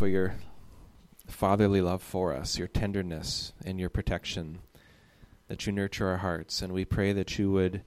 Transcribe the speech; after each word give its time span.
for 0.00 0.08
your 0.08 0.34
fatherly 1.26 1.82
love 1.82 2.02
for 2.02 2.32
us, 2.32 2.56
your 2.56 2.66
tenderness 2.66 3.52
and 3.66 3.78
your 3.78 3.90
protection, 3.90 4.60
that 5.48 5.66
you 5.66 5.72
nurture 5.72 6.08
our 6.08 6.16
hearts. 6.16 6.62
And 6.62 6.72
we 6.72 6.86
pray 6.86 7.12
that 7.12 7.38
you 7.38 7.52
would 7.52 7.82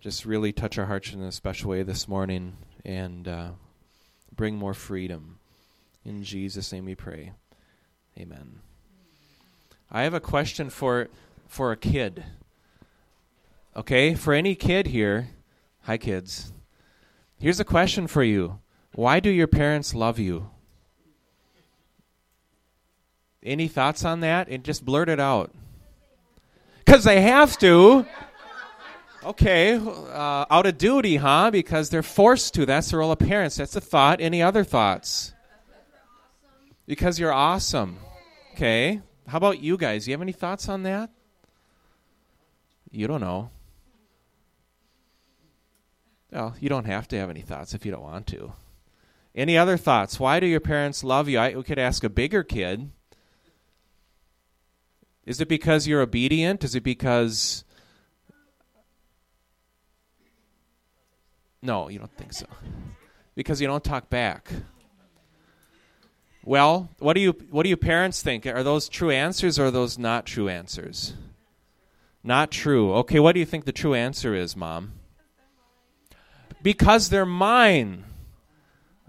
just 0.00 0.26
really 0.26 0.52
touch 0.52 0.76
our 0.76 0.84
hearts 0.84 1.10
in 1.14 1.22
a 1.22 1.32
special 1.32 1.70
way 1.70 1.82
this 1.82 2.06
morning 2.06 2.58
and 2.84 3.26
uh, 3.26 3.50
bring 4.36 4.56
more 4.56 4.74
freedom. 4.74 5.38
In 6.04 6.24
Jesus' 6.24 6.70
name 6.70 6.84
we 6.84 6.94
pray. 6.94 7.32
Amen. 8.18 8.60
I 9.90 10.02
have 10.02 10.12
a 10.12 10.20
question 10.20 10.68
for 10.68 11.08
for 11.48 11.72
a 11.72 11.76
kid. 11.78 12.22
Okay, 13.74 14.14
for 14.14 14.34
any 14.34 14.54
kid 14.54 14.88
here, 14.88 15.30
hi 15.84 15.96
kids. 15.96 16.52
Here's 17.38 17.60
a 17.60 17.64
question 17.64 18.06
for 18.06 18.22
you. 18.22 18.58
Why 18.94 19.20
do 19.20 19.30
your 19.30 19.46
parents 19.46 19.94
love 19.94 20.18
you? 20.18 20.50
Any 23.42 23.68
thoughts 23.68 24.04
on 24.04 24.20
that? 24.20 24.48
And 24.48 24.64
just 24.64 24.84
blurt 24.84 25.08
it 25.08 25.20
out. 25.20 25.52
Because 26.84 27.04
they 27.04 27.20
have 27.20 27.58
to. 27.58 28.06
Okay, 29.24 29.76
uh, 29.76 30.46
out 30.50 30.66
of 30.66 30.78
duty, 30.78 31.16
huh? 31.16 31.52
Because 31.52 31.90
they're 31.90 32.02
forced 32.02 32.54
to. 32.54 32.66
That's 32.66 32.90
the 32.90 32.96
role 32.96 33.12
of 33.12 33.20
parents. 33.20 33.56
That's 33.56 33.76
a 33.76 33.80
thought. 33.80 34.20
Any 34.20 34.42
other 34.42 34.64
thoughts? 34.64 35.32
Because 36.86 37.20
you're 37.20 37.32
awesome. 37.32 37.98
Okay. 38.54 39.00
How 39.28 39.38
about 39.38 39.60
you 39.60 39.76
guys? 39.76 40.08
You 40.08 40.12
have 40.12 40.22
any 40.22 40.32
thoughts 40.32 40.68
on 40.68 40.82
that? 40.82 41.10
You 42.90 43.06
don't 43.06 43.20
know. 43.20 43.50
Well, 46.32 46.56
you 46.60 46.68
don't 46.68 46.86
have 46.86 47.06
to 47.08 47.18
have 47.18 47.30
any 47.30 47.42
thoughts 47.42 47.74
if 47.74 47.86
you 47.86 47.92
don't 47.92 48.02
want 48.02 48.26
to. 48.28 48.52
Any 49.34 49.56
other 49.56 49.76
thoughts? 49.76 50.18
Why 50.18 50.40
do 50.40 50.46
your 50.46 50.60
parents 50.60 51.04
love 51.04 51.28
you? 51.28 51.38
I, 51.38 51.54
we 51.54 51.62
could 51.62 51.78
ask 51.78 52.04
a 52.04 52.10
bigger 52.10 52.42
kid. 52.42 52.90
Is 55.24 55.40
it 55.40 55.48
because 55.48 55.86
you're 55.86 56.02
obedient? 56.02 56.64
Is 56.64 56.74
it 56.74 56.82
because. 56.82 57.64
No, 61.60 61.88
you 61.88 61.98
don't 61.98 62.16
think 62.16 62.32
so. 62.32 62.46
Because 63.34 63.60
you 63.60 63.66
don't 63.66 63.84
talk 63.84 64.10
back. 64.10 64.50
Well, 66.44 66.90
what 66.98 67.12
do 67.12 67.20
you 67.20 67.32
what 67.50 67.62
do 67.62 67.68
you 67.68 67.76
parents 67.76 68.20
think? 68.20 68.46
Are 68.46 68.64
those 68.64 68.88
true 68.88 69.10
answers 69.10 69.58
or 69.58 69.66
are 69.66 69.70
those 69.70 69.96
not 69.96 70.26
true 70.26 70.48
answers? 70.48 71.14
Not 72.24 72.50
true. 72.50 72.92
Okay, 72.94 73.20
what 73.20 73.32
do 73.32 73.40
you 73.40 73.46
think 73.46 73.64
the 73.64 73.72
true 73.72 73.94
answer 73.94 74.34
is, 74.34 74.56
mom? 74.56 74.92
Because 76.62 77.08
they're 77.08 77.26
mine. 77.26 78.04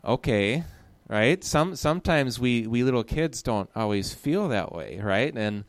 Okay, 0.06 0.64
right? 1.08 1.44
Some 1.44 1.76
sometimes 1.76 2.40
we 2.40 2.68
we 2.68 2.84
little 2.84 3.04
kids 3.04 3.42
don't 3.42 3.70
always 3.76 4.14
feel 4.14 4.50
that 4.50 4.72
way, 4.72 5.00
right? 5.02 5.36
And 5.36 5.64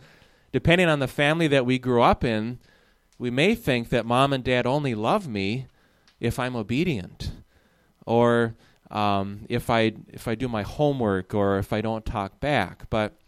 depending 0.55 0.87
on 0.87 1.01
the 1.01 1.09
family 1.09 1.49
that 1.49 1.67
we 1.67 1.81
grew 1.81 2.01
up 2.01 2.23
in, 2.23 2.61
we 3.19 3.29
may 3.29 3.57
think 3.57 3.89
that 3.89 4.07
mom 4.07 4.33
and 4.33 4.45
dad 4.45 4.67
only 4.67 4.95
love 4.95 5.27
me 5.27 5.67
if 6.21 6.39
I'm 6.39 6.55
obedient, 6.55 7.33
or 8.07 8.55
um, 8.89 9.47
if 9.49 9.69
I 9.69 9.95
if 10.13 10.29
I 10.29 10.37
do 10.37 10.47
my 10.47 10.63
homework, 10.63 11.35
or 11.35 11.59
if 11.59 11.73
I 11.73 11.81
don't 11.81 12.07
talk 12.07 12.39
back. 12.39 12.89
But 12.89 13.19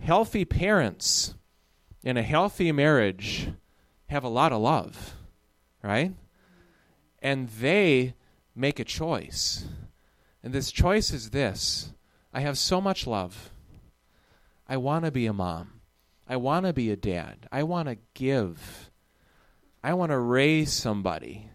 healthy 0.00 0.46
parents 0.46 1.34
in 2.02 2.16
a 2.16 2.22
healthy 2.22 2.72
marriage 2.72 3.50
have 4.06 4.24
a 4.24 4.28
lot 4.28 4.50
of 4.50 4.62
love, 4.62 5.12
right? 5.82 6.14
And 7.22 7.50
they 7.50 8.14
make 8.56 8.80
a 8.80 8.84
choice. 8.84 9.66
And 10.42 10.54
this 10.54 10.72
choice 10.72 11.12
is 11.12 11.30
this 11.30 11.92
I 12.32 12.40
have 12.40 12.56
so 12.56 12.80
much 12.80 13.06
love. 13.06 13.50
I 14.66 14.78
want 14.78 15.04
to 15.04 15.10
be 15.10 15.26
a 15.26 15.34
mom. 15.34 15.73
I 16.26 16.36
want 16.36 16.66
to 16.66 16.72
be 16.72 16.90
a 16.90 16.96
dad. 16.96 17.46
I 17.52 17.62
want 17.62 17.88
to 17.88 17.98
give. 18.14 18.90
I 19.82 19.94
want 19.94 20.10
to 20.10 20.18
raise 20.18 20.72
somebody. 20.72 21.50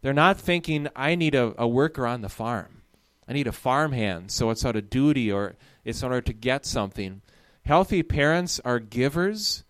They're 0.00 0.12
not 0.12 0.38
thinking, 0.38 0.88
I 0.96 1.14
need 1.14 1.34
a, 1.34 1.54
a 1.58 1.68
worker 1.68 2.06
on 2.06 2.22
the 2.22 2.28
farm. 2.28 2.82
I 3.28 3.32
need 3.32 3.46
a 3.46 3.52
farmhand, 3.52 4.30
so 4.30 4.50
it's 4.50 4.64
out 4.64 4.76
of 4.76 4.88
duty 4.88 5.30
or 5.30 5.56
it's 5.84 6.02
in 6.02 6.08
order 6.08 6.22
to 6.22 6.32
get 6.32 6.64
something. 6.64 7.22
Healthy 7.64 8.04
parents 8.04 8.60
are 8.64 8.78
givers, 8.78 9.64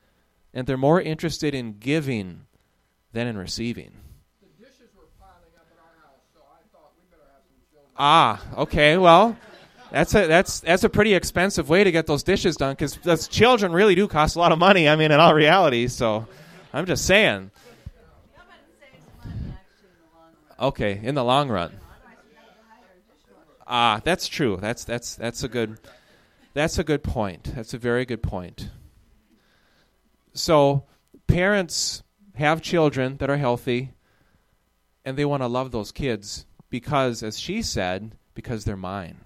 and 0.52 0.66
they're 0.66 0.76
more 0.76 1.00
interested 1.00 1.54
in 1.54 1.78
giving 1.78 2.42
than 3.12 3.26
in 3.26 3.38
receiving. 3.38 3.92
Ah, 7.98 8.42
okay. 8.58 8.98
Well, 8.98 9.38
that's 9.96 10.14
a 10.14 10.26
that's 10.26 10.60
that's 10.60 10.84
a 10.84 10.90
pretty 10.90 11.14
expensive 11.14 11.70
way 11.70 11.82
to 11.82 11.90
get 11.90 12.06
those 12.06 12.22
dishes 12.22 12.56
done 12.56 12.72
because 12.72 12.96
those 12.96 13.28
children 13.28 13.72
really 13.72 13.94
do 13.94 14.06
cost 14.06 14.36
a 14.36 14.38
lot 14.38 14.52
of 14.52 14.58
money. 14.58 14.90
I 14.90 14.94
mean, 14.94 15.10
in 15.10 15.18
all 15.18 15.32
reality. 15.32 15.88
So, 15.88 16.26
I'm 16.74 16.84
just 16.84 17.06
saying. 17.06 17.50
Okay, 20.60 21.00
in 21.02 21.14
the 21.14 21.24
long 21.24 21.48
run. 21.48 21.72
Ah, 23.66 24.02
that's 24.04 24.28
true. 24.28 24.58
That's 24.60 24.84
that's 24.84 25.16
that's 25.16 25.42
a 25.42 25.48
good 25.48 25.78
that's 26.52 26.78
a 26.78 26.84
good 26.84 27.02
point. 27.02 27.54
That's 27.54 27.72
a 27.72 27.78
very 27.78 28.04
good 28.04 28.22
point. 28.22 28.68
So, 30.34 30.84
parents 31.26 32.02
have 32.34 32.60
children 32.60 33.16
that 33.16 33.30
are 33.30 33.38
healthy 33.38 33.94
and 35.06 35.16
they 35.16 35.24
want 35.24 35.42
to 35.42 35.46
love 35.46 35.70
those 35.70 35.90
kids 35.90 36.44
because 36.68 37.22
as 37.22 37.38
she 37.38 37.62
said, 37.62 38.14
because 38.34 38.66
they're 38.66 38.76
mine. 38.76 39.22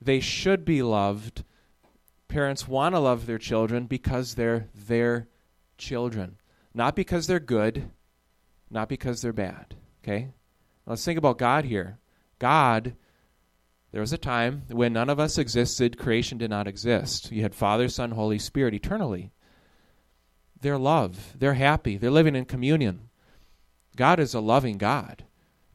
They 0.00 0.20
should 0.20 0.64
be 0.64 0.82
loved. 0.82 1.44
Parents 2.28 2.66
want 2.66 2.94
to 2.94 3.00
love 3.00 3.26
their 3.26 3.38
children 3.38 3.86
because 3.86 4.34
they're 4.34 4.68
their 4.74 5.28
children, 5.76 6.36
not 6.72 6.94
because 6.96 7.26
they're 7.26 7.40
good, 7.40 7.90
not 8.70 8.88
because 8.88 9.20
they're 9.20 9.32
bad. 9.32 9.74
Okay? 10.02 10.28
Let's 10.86 11.04
think 11.04 11.18
about 11.18 11.38
God 11.38 11.64
here. 11.64 11.98
God, 12.38 12.94
there 13.92 14.00
was 14.00 14.12
a 14.12 14.18
time 14.18 14.62
when 14.70 14.92
none 14.92 15.10
of 15.10 15.18
us 15.18 15.38
existed, 15.38 15.98
creation 15.98 16.38
did 16.38 16.50
not 16.50 16.68
exist. 16.68 17.32
You 17.32 17.42
had 17.42 17.54
Father, 17.54 17.88
Son, 17.88 18.12
Holy 18.12 18.38
Spirit 18.38 18.74
eternally. 18.74 19.32
They're 20.60 20.78
love. 20.78 21.34
They're 21.38 21.54
happy. 21.54 21.96
They're 21.96 22.10
living 22.10 22.36
in 22.36 22.44
communion. 22.44 23.08
God 23.96 24.20
is 24.20 24.34
a 24.34 24.40
loving 24.40 24.78
God. 24.78 25.24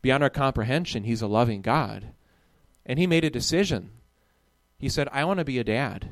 Beyond 0.01 0.23
our 0.23 0.29
comprehension, 0.29 1.03
He's 1.03 1.21
a 1.21 1.27
loving 1.27 1.61
God. 1.61 2.13
And 2.85 2.97
He 2.97 3.07
made 3.07 3.25
a 3.25 3.29
decision. 3.29 3.91
He 4.77 4.89
said, 4.89 5.07
I 5.11 5.23
want 5.25 5.39
to 5.39 5.45
be 5.45 5.59
a 5.59 5.63
dad. 5.63 6.09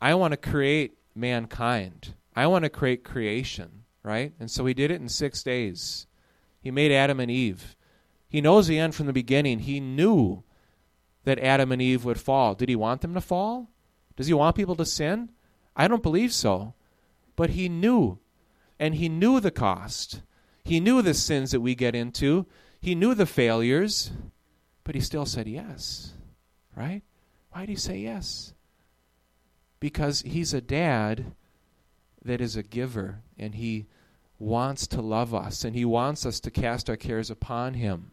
I 0.00 0.14
want 0.14 0.32
to 0.32 0.36
create 0.36 0.98
mankind. 1.14 2.14
I 2.34 2.46
want 2.46 2.64
to 2.64 2.70
create 2.70 3.04
creation, 3.04 3.84
right? 4.02 4.32
And 4.38 4.50
so 4.50 4.66
He 4.66 4.74
did 4.74 4.90
it 4.90 5.00
in 5.00 5.08
six 5.08 5.42
days. 5.42 6.06
He 6.60 6.70
made 6.70 6.92
Adam 6.92 7.20
and 7.20 7.30
Eve. 7.30 7.76
He 8.28 8.40
knows 8.40 8.66
the 8.66 8.78
end 8.78 8.94
from 8.94 9.06
the 9.06 9.12
beginning. 9.12 9.60
He 9.60 9.80
knew 9.80 10.42
that 11.24 11.38
Adam 11.38 11.72
and 11.72 11.80
Eve 11.80 12.04
would 12.04 12.20
fall. 12.20 12.54
Did 12.54 12.68
He 12.68 12.76
want 12.76 13.00
them 13.00 13.14
to 13.14 13.20
fall? 13.20 13.70
Does 14.16 14.26
He 14.26 14.34
want 14.34 14.56
people 14.56 14.76
to 14.76 14.84
sin? 14.84 15.30
I 15.74 15.88
don't 15.88 16.02
believe 16.02 16.32
so. 16.32 16.74
But 17.36 17.50
He 17.50 17.68
knew. 17.68 18.18
And 18.78 18.96
He 18.96 19.08
knew 19.08 19.40
the 19.40 19.50
cost. 19.50 20.22
He 20.64 20.80
knew 20.80 21.02
the 21.02 21.14
sins 21.14 21.52
that 21.52 21.60
we 21.60 21.74
get 21.74 21.94
into. 21.94 22.46
He 22.80 22.94
knew 22.94 23.14
the 23.14 23.26
failures. 23.26 24.10
But 24.84 24.94
He 24.94 25.00
still 25.00 25.26
said 25.26 25.46
yes. 25.46 26.12
Right? 26.74 27.02
Why 27.56 27.62
did 27.62 27.70
He 27.70 27.76
say 27.76 28.00
yes? 28.00 28.52
Because 29.80 30.20
He's 30.20 30.52
a 30.52 30.60
dad 30.60 31.32
that 32.22 32.42
is 32.42 32.54
a 32.54 32.62
giver. 32.62 33.22
And 33.38 33.54
He 33.54 33.86
wants 34.38 34.86
to 34.88 35.00
love 35.00 35.34
us 35.34 35.64
and 35.64 35.74
he 35.74 35.84
wants 35.86 36.26
us 36.26 36.38
to 36.40 36.50
cast 36.50 36.90
our 36.90 36.96
cares 36.96 37.30
upon 37.30 37.72
him. 37.72 38.10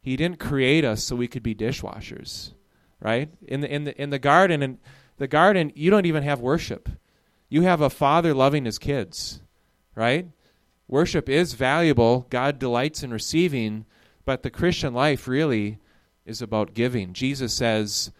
He 0.00 0.16
didn't 0.16 0.38
create 0.38 0.84
us 0.84 1.02
so 1.02 1.16
we 1.16 1.26
could 1.26 1.42
be 1.42 1.56
dishwashers, 1.56 2.52
right? 3.00 3.28
In 3.48 3.60
the 3.60 3.74
in 3.74 3.82
the 3.82 4.00
in 4.00 4.10
the 4.10 4.20
garden 4.20 4.62
and 4.62 4.78
the 5.16 5.26
garden 5.26 5.72
you 5.74 5.90
don't 5.90 6.06
even 6.06 6.22
have 6.22 6.38
worship. 6.38 6.88
You 7.48 7.62
have 7.62 7.80
a 7.80 7.90
father 7.90 8.32
loving 8.32 8.64
his 8.64 8.78
kids, 8.78 9.42
right? 9.96 10.28
Worship 10.86 11.28
is 11.28 11.54
valuable. 11.54 12.28
God 12.30 12.60
delights 12.60 13.02
in 13.02 13.10
receiving, 13.10 13.86
but 14.24 14.44
the 14.44 14.50
Christian 14.50 14.94
life 14.94 15.26
really 15.26 15.78
is 16.24 16.40
about 16.40 16.74
giving. 16.74 17.12
Jesus 17.12 17.52
says, 17.52 18.12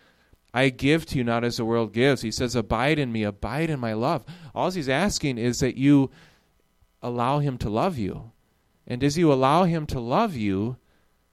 I 0.52 0.68
give 0.70 1.06
to 1.06 1.18
you 1.18 1.24
not 1.24 1.44
as 1.44 1.58
the 1.58 1.64
world 1.64 1.92
gives. 1.92 2.22
He 2.22 2.30
says, 2.30 2.54
Abide 2.54 2.98
in 2.98 3.12
me, 3.12 3.22
abide 3.22 3.70
in 3.70 3.78
my 3.78 3.92
love. 3.92 4.24
All 4.54 4.70
he's 4.70 4.88
asking 4.88 5.38
is 5.38 5.60
that 5.60 5.76
you 5.76 6.10
allow 7.02 7.38
Him 7.38 7.58
to 7.58 7.70
love 7.70 7.98
you. 7.98 8.32
And 8.86 9.04
as 9.04 9.16
you 9.16 9.32
allow 9.32 9.64
Him 9.64 9.86
to 9.86 10.00
love 10.00 10.34
you, 10.34 10.76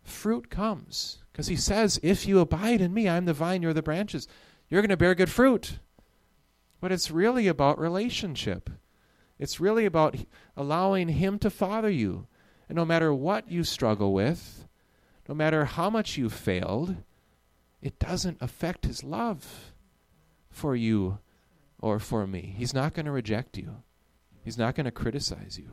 fruit 0.04 0.50
comes. 0.50 1.24
Because 1.32 1.48
He 1.48 1.56
says, 1.56 2.00
If 2.04 2.28
you 2.28 2.40
abide 2.40 2.82
in 2.82 2.94
me, 2.94 3.10
I'm 3.10 3.26
the 3.26 3.34
vine, 3.34 3.62
you're 3.62 3.74
the 3.74 3.82
branches, 3.82 4.28
you're 4.70 4.82
going 4.82 4.90
to 4.90 4.98
bear 4.98 5.16
good 5.16 5.32
fruit. 5.32 5.80
But 6.80 6.92
it's 6.92 7.10
really 7.10 7.48
about 7.48 7.80
relationship. 7.80 8.70
It's 9.40 9.60
really 9.60 9.86
about 9.86 10.16
allowing 10.56 11.10
Him 11.10 11.40
to 11.40 11.50
father 11.50 11.90
you. 11.90 12.28
And 12.70 12.76
no 12.76 12.86
matter 12.86 13.14
what 13.14 13.50
you 13.50 13.64
struggle 13.64 14.14
with, 14.14 14.68
no 15.28 15.34
matter 15.34 15.66
how 15.66 15.90
much 15.90 16.18
you've 16.18 16.34
failed, 16.34 16.98
it 17.82 18.00
doesn't 18.00 18.42
affect 18.42 18.86
his 18.86 19.04
love 19.04 19.74
for 20.50 20.76
you 20.76 21.20
or 21.80 22.00
for 22.00 22.26
me. 22.26 22.54
He's 22.58 22.74
not 22.74 22.94
going 22.94 23.06
to 23.06 23.12
reject 23.12 23.58
you, 23.58 23.84
he's 24.44 24.58
not 24.58 24.76
going 24.76 24.86
to 24.86 24.92
criticize 24.92 25.58
you. 25.58 25.72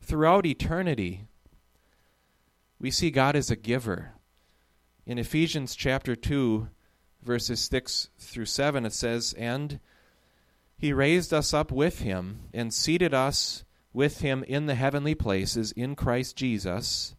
Throughout 0.00 0.44
eternity, 0.44 1.24
we 2.78 2.90
see 2.90 3.10
God 3.10 3.36
as 3.36 3.50
a 3.50 3.56
giver. 3.56 4.12
In 5.06 5.18
Ephesians 5.18 5.74
chapter 5.74 6.14
2, 6.14 6.68
verses 7.22 7.60
6 7.60 8.10
through 8.18 8.44
7, 8.44 8.84
it 8.84 8.92
says, 8.92 9.34
And 9.38 9.80
he 10.76 10.92
raised 10.92 11.32
us 11.32 11.54
up 11.54 11.72
with 11.72 12.00
him 12.00 12.40
and 12.52 12.72
seated 12.72 13.14
us 13.14 13.64
with 13.92 14.20
him 14.20 14.44
in 14.46 14.66
the 14.66 14.74
heavenly 14.74 15.14
places 15.14 15.72
in 15.72 15.94
Christ 15.94 16.36
Jesus, 16.36 17.14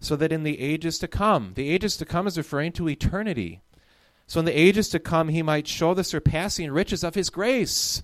so 0.00 0.16
that 0.16 0.32
in 0.32 0.42
the 0.42 0.58
ages 0.58 0.98
to 0.98 1.08
come, 1.08 1.52
the 1.54 1.68
ages 1.68 1.96
to 1.98 2.06
come 2.06 2.26
is 2.26 2.38
referring 2.38 2.72
to 2.72 2.88
eternity. 2.88 3.60
So 4.26 4.40
in 4.40 4.46
the 4.46 4.58
ages 4.58 4.88
to 4.90 4.98
come, 4.98 5.28
he 5.28 5.42
might 5.42 5.68
show 5.68 5.92
the 5.92 6.04
surpassing 6.04 6.70
riches 6.70 7.04
of 7.04 7.14
his 7.14 7.30
grace. 7.30 8.02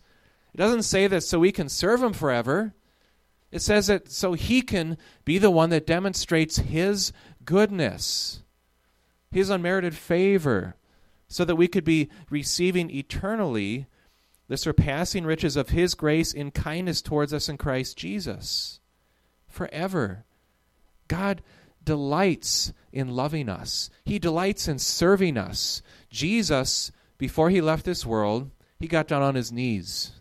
It 0.52 0.58
doesn't 0.58 0.82
say 0.82 1.06
that 1.06 1.22
so 1.22 1.38
we 1.38 1.52
can 1.52 1.68
serve 1.68 2.02
him 2.02 2.12
forever. 2.12 2.74
It 3.50 3.62
says 3.62 3.86
that 3.86 4.10
so 4.10 4.34
he 4.34 4.60
can 4.60 4.98
be 5.24 5.38
the 5.38 5.50
one 5.50 5.70
that 5.70 5.86
demonstrates 5.86 6.58
his 6.58 7.12
goodness, 7.44 8.42
his 9.30 9.48
unmerited 9.48 9.94
favor, 9.94 10.76
so 11.28 11.44
that 11.44 11.56
we 11.56 11.68
could 11.68 11.84
be 11.84 12.10
receiving 12.28 12.90
eternally 12.90 13.86
the 14.48 14.56
surpassing 14.56 15.24
riches 15.24 15.56
of 15.56 15.70
his 15.70 15.94
grace 15.94 16.32
in 16.32 16.50
kindness 16.50 17.00
towards 17.00 17.32
us 17.32 17.48
in 17.48 17.56
Christ 17.56 17.96
Jesus. 17.96 18.80
Forever. 19.48 20.24
God 21.08 21.42
delights 21.86 22.74
in 22.92 23.08
loving 23.08 23.48
us, 23.48 23.88
he 24.04 24.18
delights 24.18 24.68
in 24.68 24.78
serving 24.78 25.38
us. 25.38 25.80
Jesus, 26.10 26.92
before 27.16 27.48
he 27.48 27.62
left 27.62 27.86
this 27.86 28.04
world, 28.04 28.50
he 28.78 28.86
got 28.86 29.08
down 29.08 29.22
on 29.22 29.34
his 29.34 29.50
knees 29.50 30.12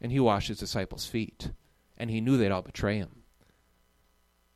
and 0.00 0.12
he 0.12 0.20
washed 0.20 0.48
his 0.48 0.58
disciples' 0.58 1.06
feet. 1.06 1.50
And 1.96 2.10
he 2.10 2.20
knew 2.20 2.38
they'd 2.38 2.50
all 2.50 2.62
betray 2.62 2.96
him. 2.96 3.24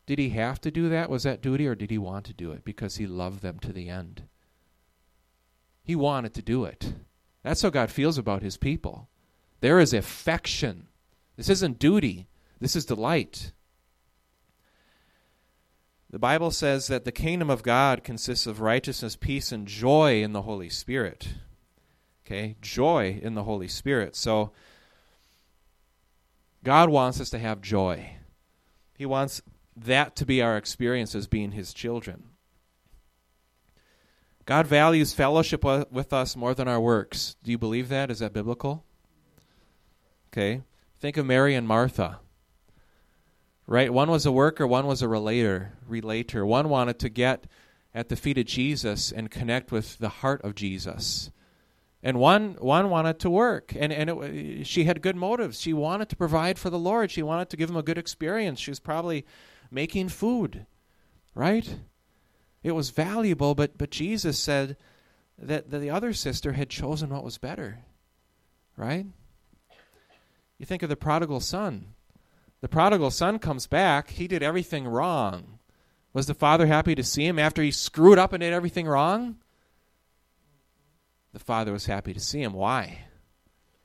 Did 0.07 0.19
he 0.19 0.31
have 0.31 0.61
to 0.63 0.71
do 0.71 0.89
that? 0.89 1.11
Was 1.11 1.25
that 1.25 1.43
duty, 1.43 1.67
or 1.67 1.75
did 1.75 1.91
he 1.91 1.99
want 1.99 2.25
to 2.27 2.33
do 2.33 2.53
it 2.53 2.65
because 2.65 2.97
he 2.97 3.07
loved 3.07 3.43
them 3.43 3.59
to 3.59 3.73
the 3.73 3.89
end? 3.89 4.23
He 5.83 5.95
wanted 5.95 6.33
to 6.35 6.43
do 6.43 6.65
it. 6.65 6.95
That's 7.43 7.61
how 7.61 7.71
God 7.71 7.91
feels 7.91 8.17
about 8.17 8.43
his 8.43 8.57
people. 8.57 9.09
There 9.61 9.79
is 9.79 9.93
affection. 9.93 10.89
This 11.37 11.51
isn't 11.51 11.79
duty, 11.79 12.29
this 12.61 12.77
is 12.77 12.87
delight. 12.87 13.53
The 16.15 16.21
Bible 16.21 16.53
says 16.53 16.87
that 16.87 17.05
the 17.05 17.11
kingdom 17.11 17.51
of 17.51 17.65
God 17.65 18.05
consists 18.05 18.47
of 18.47 18.61
righteousness, 18.61 19.17
peace, 19.17 19.51
and 19.51 19.67
joy 19.67 20.23
in 20.23 20.33
the 20.33 20.43
Holy 20.43 20.69
Spirit. 20.69 21.27
Okay? 22.25 22.55
Joy 22.61 23.19
in 23.21 23.35
the 23.35 23.43
Holy 23.43 23.67
Spirit. 23.67 24.15
So, 24.15 24.53
God 26.63 26.89
wants 26.89 27.21
us 27.21 27.31
to 27.31 27.39
have 27.41 27.61
joy. 27.61 28.11
He 28.97 29.05
wants 29.05 29.43
that 29.77 30.15
to 30.15 30.25
be 30.25 30.41
our 30.41 30.57
experience 30.57 31.17
as 31.17 31.27
being 31.27 31.51
His 31.51 31.75
children. 31.75 32.23
God 34.45 34.69
values 34.69 35.13
fellowship 35.13 35.65
with 35.65 36.13
us 36.13 36.37
more 36.37 36.55
than 36.55 36.69
our 36.69 36.81
works. 36.81 37.35
Do 37.43 37.51
you 37.51 37.59
believe 37.59 37.89
that? 37.89 38.13
Is 38.13 38.21
that 38.21 38.33
biblical? 38.33 38.85
Okay. 40.33 40.63
Think 41.01 41.17
of 41.17 41.27
Mary 41.27 41.57
and 41.57 41.67
Martha. 41.67 42.21
Right? 43.67 43.93
One 43.93 44.11
was 44.11 44.27
a 44.27 44.33
worker, 44.33 44.67
one 44.67 44.87
was 44.87 45.01
a 45.01 45.09
relator, 45.09 45.73
relator. 45.89 46.45
One 46.45 46.69
wanted 46.69 46.99
to 46.99 47.09
get 47.09 47.47
at 47.95 48.09
the 48.09 48.17
feet 48.17 48.37
of 48.39 48.47
Jesus 48.47 49.11
and 49.11 49.31
connect 49.31 49.73
with 49.73 49.99
the 49.99 50.09
heart 50.09 50.43
of 50.43 50.55
Jesus. 50.55 51.31
And 52.03 52.19
one 52.19 52.57
one 52.59 52.91
wanted 52.91 53.19
to 53.21 53.31
work, 53.31 53.75
and 53.75 53.91
and 53.91 54.11
it, 54.11 54.67
she 54.67 54.85
had 54.85 55.01
good 55.01 55.17
motives. 55.17 55.59
She 55.59 55.73
wanted 55.73 56.11
to 56.11 56.17
provide 56.17 56.59
for 56.59 56.69
the 56.69 56.79
Lord. 56.79 57.11
She 57.11 57.23
wanted 57.23 57.49
to 57.49 57.57
give 57.57 57.71
him 57.71 57.77
a 57.77 57.83
good 57.83 57.97
experience. 57.97 58.61
She 58.61 58.71
was 58.71 58.81
probably 58.81 59.25
making 59.71 60.11
food, 60.11 60.67
right? 61.35 61.79
It 62.63 62.73
was 62.73 62.91
valuable, 62.91 63.55
but, 63.55 63.77
but 63.77 63.91
Jesus 63.91 64.39
said 64.39 64.77
that, 65.39 65.71
that 65.71 65.79
the 65.81 65.91
other 65.91 66.15
sister 66.15 66.53
had 66.53 66.71
chosen 66.71 67.11
what 67.11 67.23
was 67.23 67.37
better. 67.37 67.81
Right? 68.77 69.07
You 70.59 70.67
think 70.67 70.83
of 70.83 70.89
the 70.89 70.97
prodigal 70.97 71.41
son. 71.41 71.89
The 72.65 72.69
prodigal 72.69 73.11
son 73.11 73.39
comes 73.41 73.67
back. 73.67 74.09
He 74.09 74.27
did 74.27 74.43
everything 74.43 74.89
wrong. 74.89 75.59
Was 76.15 76.25
the 76.25 76.33
father 76.33 76.65
happy 76.65 76.95
to 76.95 77.05
see 77.05 77.27
him 77.27 77.39
after 77.39 77.63
he 77.63 77.71
screwed 77.71 78.19
up 78.19 78.33
and 78.33 78.41
did 78.41 78.55
everything 78.55 78.87
wrong? 78.87 79.37
The 81.35 81.41
father 81.41 81.73
was 81.73 81.85
happy 81.85 82.15
to 82.15 82.21
see 82.21 82.41
him. 82.41 82.55
Why? 82.55 83.01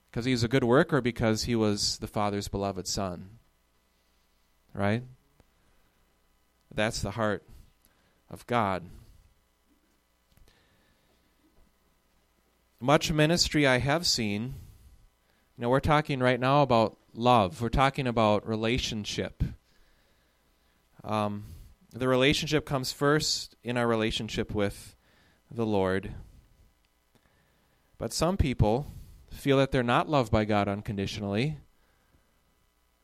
Because 0.10 0.24
he 0.24 0.32
was 0.32 0.46
a 0.46 0.48
good 0.48 0.64
worker, 0.64 1.02
because 1.02 1.44
he 1.44 1.58
was 1.58 1.98
the 1.98 2.08
father's 2.08 2.48
beloved 2.48 2.88
son. 2.88 3.32
Right? 4.74 5.04
That's 6.74 7.02
the 7.02 7.12
heart 7.12 7.44
of 8.30 8.48
God. 8.48 8.86
Much 12.80 13.12
ministry 13.12 13.68
I 13.68 13.80
have 13.80 14.08
seen. 14.08 14.54
You 15.60 15.64
know, 15.64 15.72
we're 15.72 15.82
talking 15.82 16.22
right 16.22 16.40
now 16.40 16.62
about 16.62 16.96
love. 17.14 17.62
We're 17.62 17.68
talking 17.68 18.08
about 18.08 18.48
relationship. 18.48 19.44
Um, 21.04 21.44
the 21.92 22.08
relationship 22.08 22.66
comes 22.66 22.94
first 22.94 23.58
in 23.62 23.76
our 23.76 23.86
relationship 23.86 24.56
with 24.56 24.96
the 25.52 25.66
Lord. 25.66 26.14
But 27.98 28.14
some 28.14 28.38
people 28.38 28.90
feel 29.32 29.58
that 29.58 29.74
they're 29.74 29.84
not 29.84 30.08
loved 30.08 30.32
by 30.32 30.46
God 30.46 30.70
unconditionally. 30.70 31.58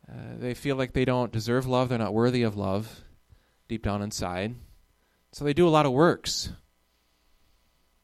Uh, 0.09 0.37
they 0.37 0.53
feel 0.53 0.77
like 0.77 0.93
they 0.93 1.03
don't 1.03 1.33
deserve 1.33 1.67
love, 1.67 1.89
they're 1.89 1.97
not 1.97 2.13
worthy 2.13 2.43
of 2.43 2.55
love 2.55 3.01
deep 3.67 3.83
down 3.83 4.01
inside. 4.01 4.55
So 5.33 5.43
they 5.43 5.53
do 5.53 5.67
a 5.67 5.75
lot 5.75 5.85
of 5.85 5.91
works. 5.91 6.53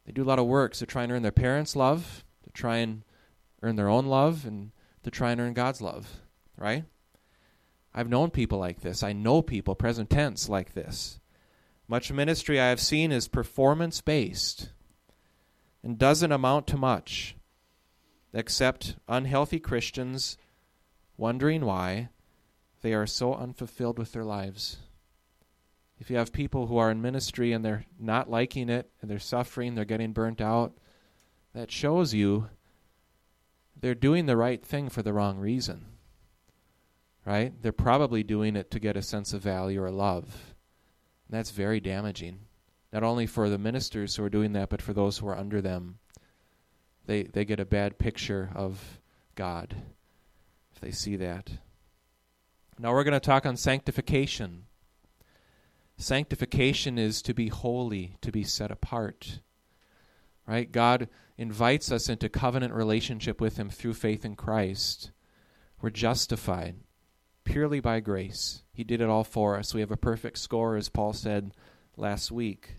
They 0.06 0.12
do 0.12 0.24
a 0.24 0.26
lot 0.26 0.40
of 0.40 0.46
works 0.46 0.80
to 0.80 0.86
try 0.86 1.04
and 1.04 1.12
earn 1.14 1.22
their 1.22 1.32
parents' 1.32 1.74
love, 1.74 2.26
to 2.44 2.50
try 2.50 2.80
and 2.80 3.04
earn 3.62 3.76
their 3.76 3.90
own 3.90 4.06
love, 4.06 4.46
and 4.46 4.72
to 5.04 5.12
try 5.12 5.32
and 5.32 5.42
earn 5.42 5.54
God's 5.54 5.82
love, 5.82 6.22
right? 6.58 6.86
I've 7.94 8.10
known 8.10 8.30
people 8.30 8.60
like 8.60 8.82
this. 8.82 9.04
I 9.04 9.14
know 9.14 9.42
people, 9.42 9.76
present 9.76 10.10
tense, 10.10 10.48
like 10.48 10.74
this. 10.74 11.20
Much 11.88 12.12
ministry 12.12 12.60
I 12.60 12.70
have 12.70 12.80
seen 12.80 13.12
is 13.12 13.28
performance 13.28 14.00
based 14.02 14.72
and 15.84 15.98
doesn't 15.98 16.32
amount 16.32 16.68
to 16.68 16.78
much 16.78 17.36
except 18.34 18.96
unhealthy 19.10 19.60
Christians 19.60 20.38
wondering 21.18 21.66
why 21.66 22.10
they 22.82 22.94
are 22.94 23.06
so 23.06 23.34
unfulfilled 23.34 24.00
with 24.00 24.14
their 24.14 24.24
lives 24.24 24.78
if 26.02 26.10
you 26.10 26.18
have 26.18 26.34
people 26.34 26.66
who 26.66 26.78
are 26.78 26.90
in 26.90 27.00
ministry 27.00 27.54
and 27.54 27.64
they're 27.64 27.86
not 28.00 28.28
liking 28.28 28.70
it 28.70 28.90
and 29.00 29.10
they're 29.10 29.20
suffering, 29.20 29.76
they're 29.76 29.86
getting 29.86 30.14
burnt 30.14 30.42
out, 30.42 30.74
that 31.54 31.70
shows 31.70 32.12
you 32.12 32.50
they're 33.82 33.96
doing 33.96 34.26
the 34.26 34.38
right 34.38 34.64
thing 34.64 34.90
for 34.90 35.02
the 35.02 35.14
wrong 35.14 35.38
reason. 35.38 35.86
Right? 37.26 37.54
They're 37.62 37.72
probably 37.72 38.24
doing 38.24 38.56
it 38.56 38.72
to 38.72 38.80
get 38.80 38.98
a 38.98 39.02
sense 39.02 39.34
of 39.34 39.42
value 39.42 39.84
or 39.84 39.92
love. 39.92 40.56
And 41.28 41.38
that's 41.38 41.52
very 41.52 41.80
damaging. 41.80 42.40
Not 42.92 43.04
only 43.04 43.28
for 43.28 43.50
the 43.50 43.58
ministers 43.58 44.16
who 44.16 44.24
are 44.24 44.30
doing 44.30 44.54
that, 44.54 44.70
but 44.70 44.82
for 44.82 44.94
those 44.94 45.18
who 45.18 45.28
are 45.28 45.38
under 45.38 45.62
them. 45.62 46.00
They 47.06 47.24
they 47.24 47.46
get 47.46 47.60
a 47.60 47.66
bad 47.66 47.98
picture 47.98 48.50
of 48.56 49.00
God 49.36 49.76
if 50.74 50.82
they 50.82 50.92
see 50.92 51.16
that. 51.18 51.50
Now 52.80 52.94
we're 52.94 53.04
going 53.04 53.14
to 53.14 53.20
talk 53.20 53.46
on 53.46 53.58
sanctification. 53.58 54.66
Sanctification 55.98 56.98
is 56.98 57.22
to 57.22 57.34
be 57.34 57.48
holy, 57.48 58.16
to 58.22 58.32
be 58.32 58.44
set 58.44 58.72
apart. 58.72 59.40
Right? 60.48 60.72
God 60.72 61.08
invites 61.42 61.92
us 61.92 62.10
into 62.10 62.30
covenant 62.30 62.74
relationship 62.74 63.42
with 63.42 63.58
Him 63.58 63.70
through 63.70 63.94
faith 63.94 64.24
in 64.24 64.36
Christ. 64.36 65.12
We're 65.82 65.90
justified 65.90 66.76
purely 67.44 67.80
by 67.80 68.00
grace. 68.00 68.64
He 68.72 68.84
did 68.84 69.02
it 69.02 69.10
all 69.10 69.24
for 69.24 69.58
us. 69.58 69.74
We 69.74 69.82
have 69.82 69.92
a 69.92 69.98
perfect 69.98 70.38
score, 70.38 70.76
as 70.76 70.90
Paul 70.90 71.14
said 71.14 71.54
last 71.98 72.32
week. 72.32 72.78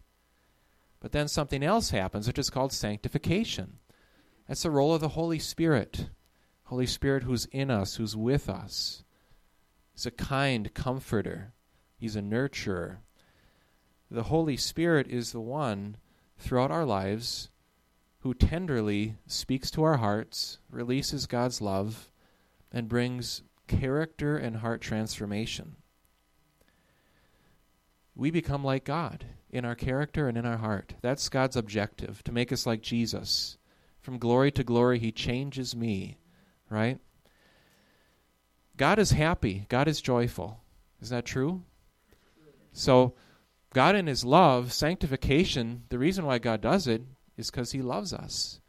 But 1.01 1.13
then 1.13 1.29
something 1.29 1.63
else 1.63 1.91
happens, 1.91 2.27
which 2.27 2.39
is 2.39 2.51
called 2.51 2.73
sanctification. 2.73 3.79
That's 4.47 4.63
the 4.63 4.71
role 4.71 4.95
of 4.95 5.01
the 5.01 5.09
Holy 5.09 5.39
Spirit. 5.39 6.11
Holy 6.65 6.87
Spirit 6.87 7.25
who's 7.25 7.47
in 7.47 7.71
us, 7.71 7.97
who's 7.97 8.17
with 8.17 8.49
us. 8.49 9.03
He's 9.93 10.07
a 10.07 10.11
kind 10.11 10.73
comforter. 10.73 11.53
He's 11.97 12.17
a 12.17 12.23
nurturer 12.23 12.99
the 14.13 14.25
Holy 14.25 14.57
Spirit 14.57 15.09
is 15.09 15.33
the 15.33 15.41
one 15.41 15.97
throughout 16.39 16.71
our 16.71 16.85
lives 16.85 17.49
who 18.23 18.35
tenderly 18.35 19.17
speaks 19.27 19.71
to 19.73 19.83
our 19.83 19.97
hearts, 19.97 20.59
releases 20.71 21.27
God's 21.27 21.61
love, 21.61 22.11
and 22.71 22.89
brings 22.89 23.43
character 23.67 24.37
and 24.37 24.57
heart 24.57 24.81
transformation. 24.81 25.75
We 28.15 28.31
become 28.31 28.63
like 28.63 28.85
God 28.85 29.25
in 29.51 29.65
our 29.65 29.75
character 29.75 30.29
and 30.29 30.39
in 30.39 30.47
our 30.47 30.59
heart. 30.59 30.95
That's 31.03 31.29
God's 31.29 31.57
objective, 31.57 32.23
to 32.25 32.33
make 32.33 32.53
us 32.53 32.65
like 32.65 32.81
Jesus. 32.81 33.59
From 34.01 34.19
glory 34.19 34.53
to 34.53 34.63
glory, 34.63 35.01
He 35.01 35.11
changes 35.11 35.75
me, 35.75 36.19
right? 36.71 36.99
God 38.77 39.01
is 39.01 39.11
happy. 39.11 39.67
God 39.69 39.89
is 39.89 40.01
joyful. 40.01 40.61
Is 41.01 41.11
that 41.11 41.25
true? 41.25 41.63
So, 42.73 43.15
God 43.75 43.97
in 43.97 44.07
His 44.07 44.25
love, 44.25 44.73
sanctification, 44.73 45.85
the 45.89 45.99
reason 45.99 46.25
why 46.25 46.39
God 46.39 46.61
does 46.61 46.87
it 46.87 47.03
is 47.43 47.51
because 47.51 47.73
He 47.73 47.83
loves 47.83 48.13
us. 48.13 48.61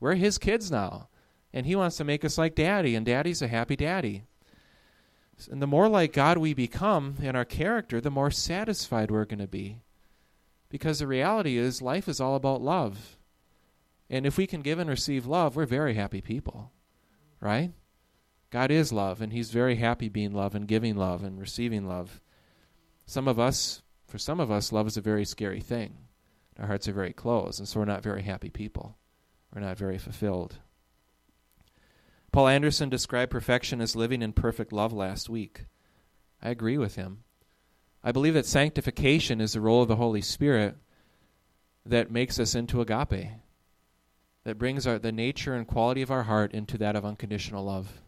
We're 0.00 0.14
His 0.14 0.38
kids 0.38 0.70
now. 0.70 1.08
And 1.52 1.66
He 1.66 1.76
wants 1.76 1.96
to 1.98 2.04
make 2.04 2.24
us 2.24 2.38
like 2.38 2.56
Daddy, 2.56 2.96
and 2.96 3.06
Daddy's 3.06 3.42
a 3.42 3.48
happy 3.48 3.76
daddy. 3.76 4.24
And 5.50 5.62
the 5.62 5.66
more 5.66 5.88
like 5.88 6.12
God 6.12 6.38
we 6.38 6.54
become 6.54 7.16
in 7.20 7.36
our 7.36 7.44
character, 7.44 8.00
the 8.00 8.10
more 8.10 8.30
satisfied 8.30 9.10
we're 9.10 9.24
going 9.24 9.38
to 9.38 9.46
be. 9.46 9.82
Because 10.68 10.98
the 10.98 11.06
reality 11.06 11.58
is, 11.58 11.82
life 11.82 12.08
is 12.08 12.20
all 12.20 12.34
about 12.34 12.62
love. 12.62 13.18
And 14.08 14.24
if 14.26 14.36
we 14.36 14.46
can 14.46 14.62
give 14.62 14.78
and 14.78 14.88
receive 14.88 15.26
love, 15.26 15.56
we're 15.56 15.66
very 15.66 15.94
happy 15.94 16.20
people. 16.20 16.72
Right? 17.40 17.72
God 18.50 18.70
is 18.70 18.92
love, 18.92 19.20
and 19.20 19.32
He's 19.32 19.50
very 19.50 19.76
happy 19.76 20.08
being 20.08 20.32
love 20.32 20.54
and 20.54 20.68
giving 20.68 20.96
love 20.96 21.22
and 21.22 21.40
receiving 21.40 21.86
love. 21.86 22.20
Some 23.06 23.28
of 23.28 23.38
us, 23.38 23.82
for 24.06 24.18
some 24.18 24.40
of 24.40 24.50
us, 24.50 24.72
love 24.72 24.86
is 24.86 24.96
a 24.96 25.02
very 25.02 25.24
scary 25.24 25.60
thing. 25.60 25.96
Our 26.58 26.66
hearts 26.66 26.88
are 26.88 26.92
very 26.92 27.12
closed, 27.12 27.58
and 27.58 27.68
so 27.68 27.80
we're 27.80 27.86
not 27.86 28.02
very 28.02 28.22
happy 28.22 28.50
people. 28.50 28.96
We're 29.54 29.62
not 29.62 29.78
very 29.78 29.98
fulfilled. 29.98 30.58
Paul 32.30 32.48
Anderson 32.48 32.88
described 32.88 33.30
perfection 33.30 33.80
as 33.80 33.96
living 33.96 34.22
in 34.22 34.32
perfect 34.32 34.72
love 34.72 34.92
last 34.92 35.28
week. 35.28 35.66
I 36.42 36.50
agree 36.50 36.78
with 36.78 36.96
him. 36.96 37.24
I 38.02 38.12
believe 38.12 38.34
that 38.34 38.46
sanctification 38.46 39.40
is 39.40 39.52
the 39.52 39.60
role 39.60 39.82
of 39.82 39.88
the 39.88 39.96
Holy 39.96 40.22
Spirit 40.22 40.76
that 41.86 42.10
makes 42.10 42.38
us 42.38 42.54
into 42.54 42.80
agape, 42.80 43.28
that 44.44 44.58
brings 44.58 44.86
our, 44.86 44.98
the 44.98 45.12
nature 45.12 45.54
and 45.54 45.66
quality 45.66 46.02
of 46.02 46.10
our 46.10 46.24
heart 46.24 46.52
into 46.52 46.78
that 46.78 46.96
of 46.96 47.04
unconditional 47.04 47.64
love. 47.64 48.00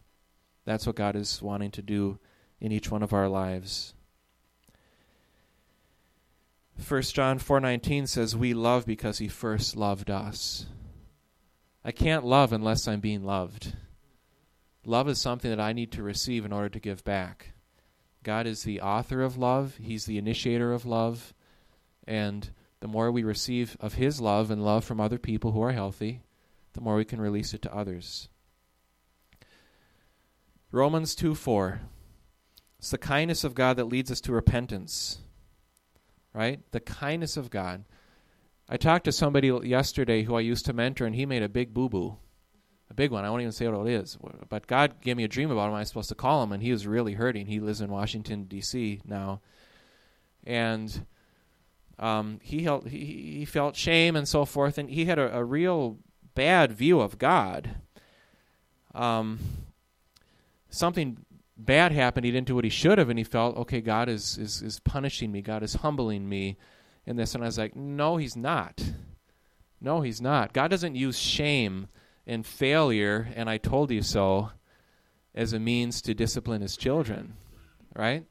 That's 0.65 0.85
what 0.85 0.95
God 0.95 1.15
is 1.15 1.41
wanting 1.41 1.71
to 1.71 1.81
do 1.81 2.19
in 2.59 2.71
each 2.71 2.91
one 2.91 3.03
of 3.03 3.13
our 3.13 3.29
lives. 3.29 3.94
1 6.77 7.01
John 7.03 7.39
4:19 7.39 8.07
says 8.07 8.35
we 8.35 8.53
love 8.53 8.85
because 8.85 9.17
he 9.17 9.27
first 9.27 9.75
loved 9.75 10.09
us. 10.09 10.65
I 11.83 11.91
can't 11.91 12.25
love 12.25 12.51
unless 12.51 12.87
I'm 12.87 12.99
being 12.99 13.23
loved. 13.23 13.75
Love 14.85 15.07
is 15.07 15.21
something 15.21 15.49
that 15.49 15.59
I 15.59 15.73
need 15.73 15.91
to 15.93 16.03
receive 16.03 16.45
in 16.45 16.51
order 16.51 16.69
to 16.69 16.79
give 16.79 17.03
back. 17.03 17.53
God 18.23 18.45
is 18.45 18.63
the 18.63 18.81
author 18.81 19.21
of 19.21 19.37
love, 19.37 19.77
He's 19.77 20.05
the 20.05 20.17
initiator 20.17 20.73
of 20.73 20.85
love, 20.85 21.33
and 22.07 22.49
the 22.81 22.87
more 22.87 23.11
we 23.11 23.23
receive 23.23 23.77
of 23.79 23.93
His 23.93 24.19
love 24.19 24.51
and 24.51 24.65
love 24.65 24.83
from 24.83 24.99
other 24.99 25.17
people 25.17 25.51
who 25.51 25.61
are 25.61 25.71
healthy, 25.71 26.23
the 26.73 26.81
more 26.81 26.95
we 26.95 27.05
can 27.05 27.21
release 27.21 27.53
it 27.53 27.61
to 27.63 27.75
others. 27.75 28.29
Romans 30.71 31.15
2 31.15 31.35
4. 31.35 31.81
It's 32.79 32.91
the 32.91 32.97
kindness 32.97 33.43
of 33.43 33.55
God 33.55 33.77
that 33.77 33.85
leads 33.85 34.11
us 34.11 34.21
to 34.21 34.33
repentance. 34.33 35.19
Right? 36.35 36.59
The 36.71 36.81
kindness 36.81 37.37
of 37.37 37.49
God. 37.49 37.85
I 38.67 38.77
talked 38.77 39.05
to 39.05 39.11
somebody 39.11 39.47
yesterday 39.63 40.23
who 40.23 40.35
I 40.35 40.41
used 40.41 40.65
to 40.65 40.73
mentor, 40.73 41.05
and 41.05 41.15
he 41.15 41.25
made 41.25 41.43
a 41.43 41.49
big 41.49 41.73
boo 41.73 41.87
boo 41.87 42.17
a 42.89 42.93
big 42.93 43.11
one. 43.11 43.25
I 43.25 43.29
won't 43.29 43.41
even 43.41 43.51
say 43.51 43.67
what 43.67 43.87
it 43.87 43.93
is. 43.93 44.17
But 44.49 44.67
God 44.67 45.01
gave 45.01 45.17
me 45.17 45.23
a 45.23 45.27
dream 45.27 45.51
about 45.51 45.69
him. 45.69 45.75
I 45.75 45.79
was 45.79 45.87
supposed 45.87 46.09
to 46.09 46.15
call 46.15 46.43
him, 46.43 46.51
and 46.51 46.61
he 46.61 46.71
was 46.71 46.85
really 46.85 47.13
hurting. 47.13 47.47
He 47.47 47.59
lives 47.59 47.81
in 47.81 47.89
Washington 47.89 48.45
D.C. 48.45 49.01
now, 49.05 49.41
and 50.43 51.05
um, 51.97 52.39
he, 52.43 52.63
held, 52.63 52.87
he 52.89 53.37
he 53.39 53.45
felt 53.45 53.75
shame 53.75 54.15
and 54.15 54.27
so 54.27 54.45
forth, 54.45 54.77
and 54.77 54.89
he 54.89 55.05
had 55.05 55.17
a, 55.17 55.35
a 55.37 55.43
real 55.43 55.97
bad 56.35 56.71
view 56.71 56.99
of 56.99 57.17
God. 57.17 57.75
Um, 58.93 59.39
something 60.69 61.17
bad 61.57 61.91
happened. 61.91 62.25
He 62.25 62.31
didn't 62.31 62.47
do 62.47 62.55
what 62.55 62.63
he 62.63 62.69
should 62.69 62.97
have, 62.97 63.09
and 63.09 63.17
he 63.17 63.23
felt, 63.23 63.57
okay, 63.57 63.81
God 63.81 64.09
is 64.09 64.37
is 64.37 64.61
is 64.61 64.79
punishing 64.79 65.31
me. 65.31 65.41
God 65.41 65.63
is 65.63 65.75
humbling 65.75 66.27
me 66.27 66.57
in 67.05 67.15
this. 67.15 67.35
And 67.35 67.43
I 67.43 67.47
was 67.47 67.57
like, 67.57 67.75
no, 67.75 68.17
he's 68.17 68.35
not. 68.35 68.83
No, 69.81 70.01
he's 70.01 70.21
not. 70.21 70.53
God 70.53 70.69
doesn't 70.69 70.95
use 70.95 71.17
shame 71.17 71.87
and 72.25 72.45
failure, 72.45 73.29
and 73.35 73.49
I 73.49 73.57
told 73.57 73.91
you 73.91 74.01
so, 74.01 74.51
as 75.33 75.53
a 75.53 75.59
means 75.59 76.01
to 76.01 76.13
discipline 76.13 76.61
his 76.61 76.77
children. 76.77 77.35
Right? 77.95 78.25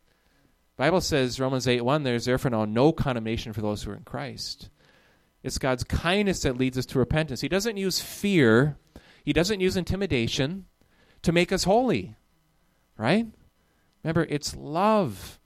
Bible 0.77 1.01
says, 1.01 1.39
Romans 1.39 1.69
8 1.69 1.83
1, 1.83 2.03
there's 2.03 2.25
therefore 2.25 2.51
now 2.51 2.65
no 2.65 2.93
condemnation 2.93 3.53
for 3.53 3.61
those 3.63 3.83
who 3.83 3.93
are 3.93 3.97
in 3.97 4.03
Christ. 4.03 4.71
It's 5.43 5.59
God's 5.59 5.85
kindness 5.85 6.41
that 6.41 6.57
leads 6.57 6.79
us 6.79 6.87
to 6.87 6.99
repentance. 6.99 7.43
He 7.43 7.49
doesn't 7.49 7.77
use 7.77 8.01
fear, 8.01 8.77
He 9.25 9.33
doesn't 9.33 9.61
use 9.61 9.77
intimidation 9.77 10.67
to 11.23 11.33
make 11.33 11.53
us 11.53 11.65
holy. 11.65 12.17
Right? 12.97 13.27
Remember, 14.03 14.27
it's 14.29 14.55
love 14.55 15.41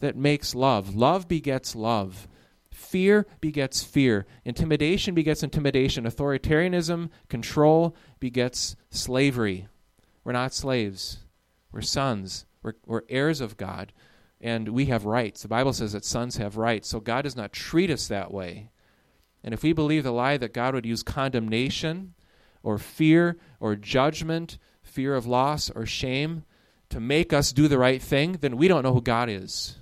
that 0.00 0.16
makes 0.16 0.54
love. 0.54 0.94
Love 0.94 1.28
begets 1.28 1.74
love. 1.74 2.28
Fear 2.70 3.26
begets 3.40 3.82
fear. 3.84 4.26
Intimidation 4.44 5.14
begets 5.14 5.42
intimidation. 5.42 6.04
Authoritarianism, 6.04 7.10
control 7.28 7.94
begets 8.18 8.76
slavery. 8.90 9.68
We're 10.24 10.32
not 10.32 10.54
slaves. 10.54 11.18
We're 11.70 11.82
sons. 11.82 12.46
We're, 12.62 12.74
we're 12.86 13.02
heirs 13.08 13.40
of 13.40 13.56
God. 13.56 13.92
And 14.40 14.70
we 14.70 14.86
have 14.86 15.04
rights. 15.04 15.42
The 15.42 15.48
Bible 15.48 15.72
says 15.72 15.92
that 15.92 16.04
sons 16.04 16.38
have 16.38 16.56
rights. 16.56 16.88
So 16.88 16.98
God 16.98 17.22
does 17.22 17.36
not 17.36 17.52
treat 17.52 17.90
us 17.90 18.08
that 18.08 18.32
way. 18.32 18.70
And 19.44 19.54
if 19.54 19.62
we 19.62 19.72
believe 19.72 20.02
the 20.02 20.12
lie 20.12 20.36
that 20.36 20.54
God 20.54 20.74
would 20.74 20.86
use 20.86 21.02
condemnation 21.02 22.14
or 22.62 22.78
fear 22.78 23.38
or 23.60 23.76
judgment, 23.76 24.58
fear 24.82 25.14
of 25.14 25.26
loss 25.26 25.70
or 25.70 25.86
shame 25.86 26.44
to 26.92 27.00
make 27.00 27.32
us 27.32 27.52
do 27.52 27.68
the 27.68 27.78
right 27.78 28.02
thing, 28.02 28.32
then 28.42 28.58
we 28.58 28.68
don't 28.68 28.82
know 28.82 28.92
who 28.92 29.00
God 29.00 29.30
is. 29.30 29.76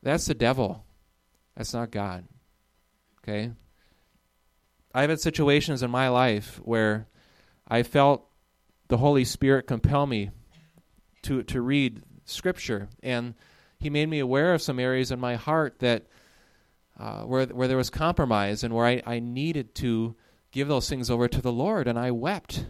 That's 0.00 0.26
the 0.26 0.34
devil. 0.34 0.84
That's 1.56 1.74
not 1.74 1.90
God. 1.90 2.28
Okay? 3.18 3.50
I've 4.94 5.10
had 5.10 5.20
situations 5.20 5.82
in 5.82 5.90
my 5.90 6.10
life 6.10 6.60
where 6.62 7.08
I 7.66 7.82
felt 7.82 8.24
the 8.86 8.98
Holy 8.98 9.24
Spirit 9.24 9.66
compel 9.66 10.06
me 10.06 10.30
to 11.22 11.42
to 11.42 11.60
read 11.60 12.04
Scripture, 12.24 12.88
and 13.02 13.34
He 13.80 13.90
made 13.90 14.08
me 14.08 14.20
aware 14.20 14.54
of 14.54 14.62
some 14.62 14.78
areas 14.78 15.10
in 15.10 15.18
my 15.18 15.34
heart 15.34 15.80
that 15.80 16.06
uh, 17.00 17.22
where 17.22 17.46
where 17.46 17.66
there 17.66 17.76
was 17.76 17.90
compromise 17.90 18.62
and 18.62 18.72
where 18.72 18.86
I, 18.86 19.02
I 19.04 19.18
needed 19.18 19.74
to 19.76 20.14
give 20.52 20.68
those 20.68 20.88
things 20.88 21.10
over 21.10 21.26
to 21.26 21.42
the 21.42 21.52
Lord, 21.52 21.88
and 21.88 21.98
I 21.98 22.12
wept, 22.12 22.66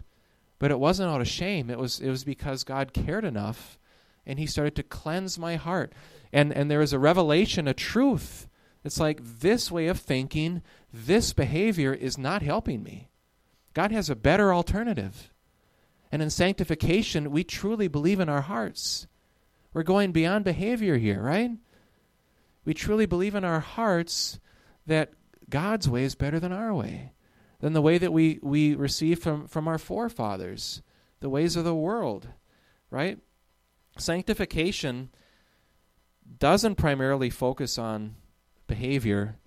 but 0.59 0.71
it 0.71 0.79
wasn't 0.79 1.09
out 1.09 1.21
of 1.21 1.27
shame. 1.27 1.69
It 1.69 1.79
was 1.79 1.99
it 1.99 2.09
was 2.09 2.23
because 2.23 2.63
God 2.63 2.93
cared 2.93 3.25
enough, 3.25 3.77
and 4.25 4.39
He 4.39 4.45
started 4.45 4.75
to 4.75 4.83
cleanse 4.83 5.37
my 5.37 5.55
heart, 5.55 5.93
and 6.33 6.51
and 6.53 6.69
there 6.69 6.79
was 6.79 6.93
a 6.93 6.99
revelation, 6.99 7.67
a 7.67 7.73
truth 7.73 8.47
it's 8.87 9.01
like 9.01 9.19
this 9.21 9.69
way 9.69 9.87
of 9.87 9.99
thinking, 9.99 10.61
this 10.93 11.33
behavior 11.33 11.93
is 11.93 12.17
not 12.17 12.41
helping 12.41 12.83
me. 12.83 13.09
God 13.73 13.91
has 13.91 14.09
a 14.09 14.15
better 14.15 14.53
alternative. 14.53 15.33
And 16.09 16.21
in 16.21 16.29
sanctification, 16.29 17.31
we 17.31 17.43
truly 17.43 17.89
believe 17.89 18.21
in 18.21 18.29
our 18.29 18.43
hearts. 18.43 19.07
We're 19.73 19.83
going 19.83 20.13
beyond 20.13 20.45
behavior 20.45 20.97
here, 20.97 21.21
right? 21.21 21.51
We 22.63 22.73
truly 22.73 23.05
believe 23.05 23.35
in 23.35 23.43
our 23.43 23.59
hearts 23.59 24.39
that 24.85 25.11
God's 25.49 25.89
way 25.89 26.03
is 26.03 26.15
better 26.15 26.39
than 26.39 26.53
our 26.53 26.73
way, 26.73 27.11
than 27.59 27.73
the 27.73 27.81
way 27.81 27.97
that 27.97 28.13
we, 28.13 28.39
we 28.41 28.75
receive 28.75 29.19
from, 29.19 29.47
from 29.47 29.67
our 29.67 29.77
forefathers, 29.77 30.81
the 31.19 31.29
ways 31.29 31.55
of 31.55 31.63
the 31.63 31.75
world, 31.75 32.27
right? 32.91 33.17
Sanctification 33.97 35.09
doesn't 36.39 36.75
primarily 36.75 37.29
focus 37.29 37.77
on 37.77 38.15
behavior, 38.67 39.37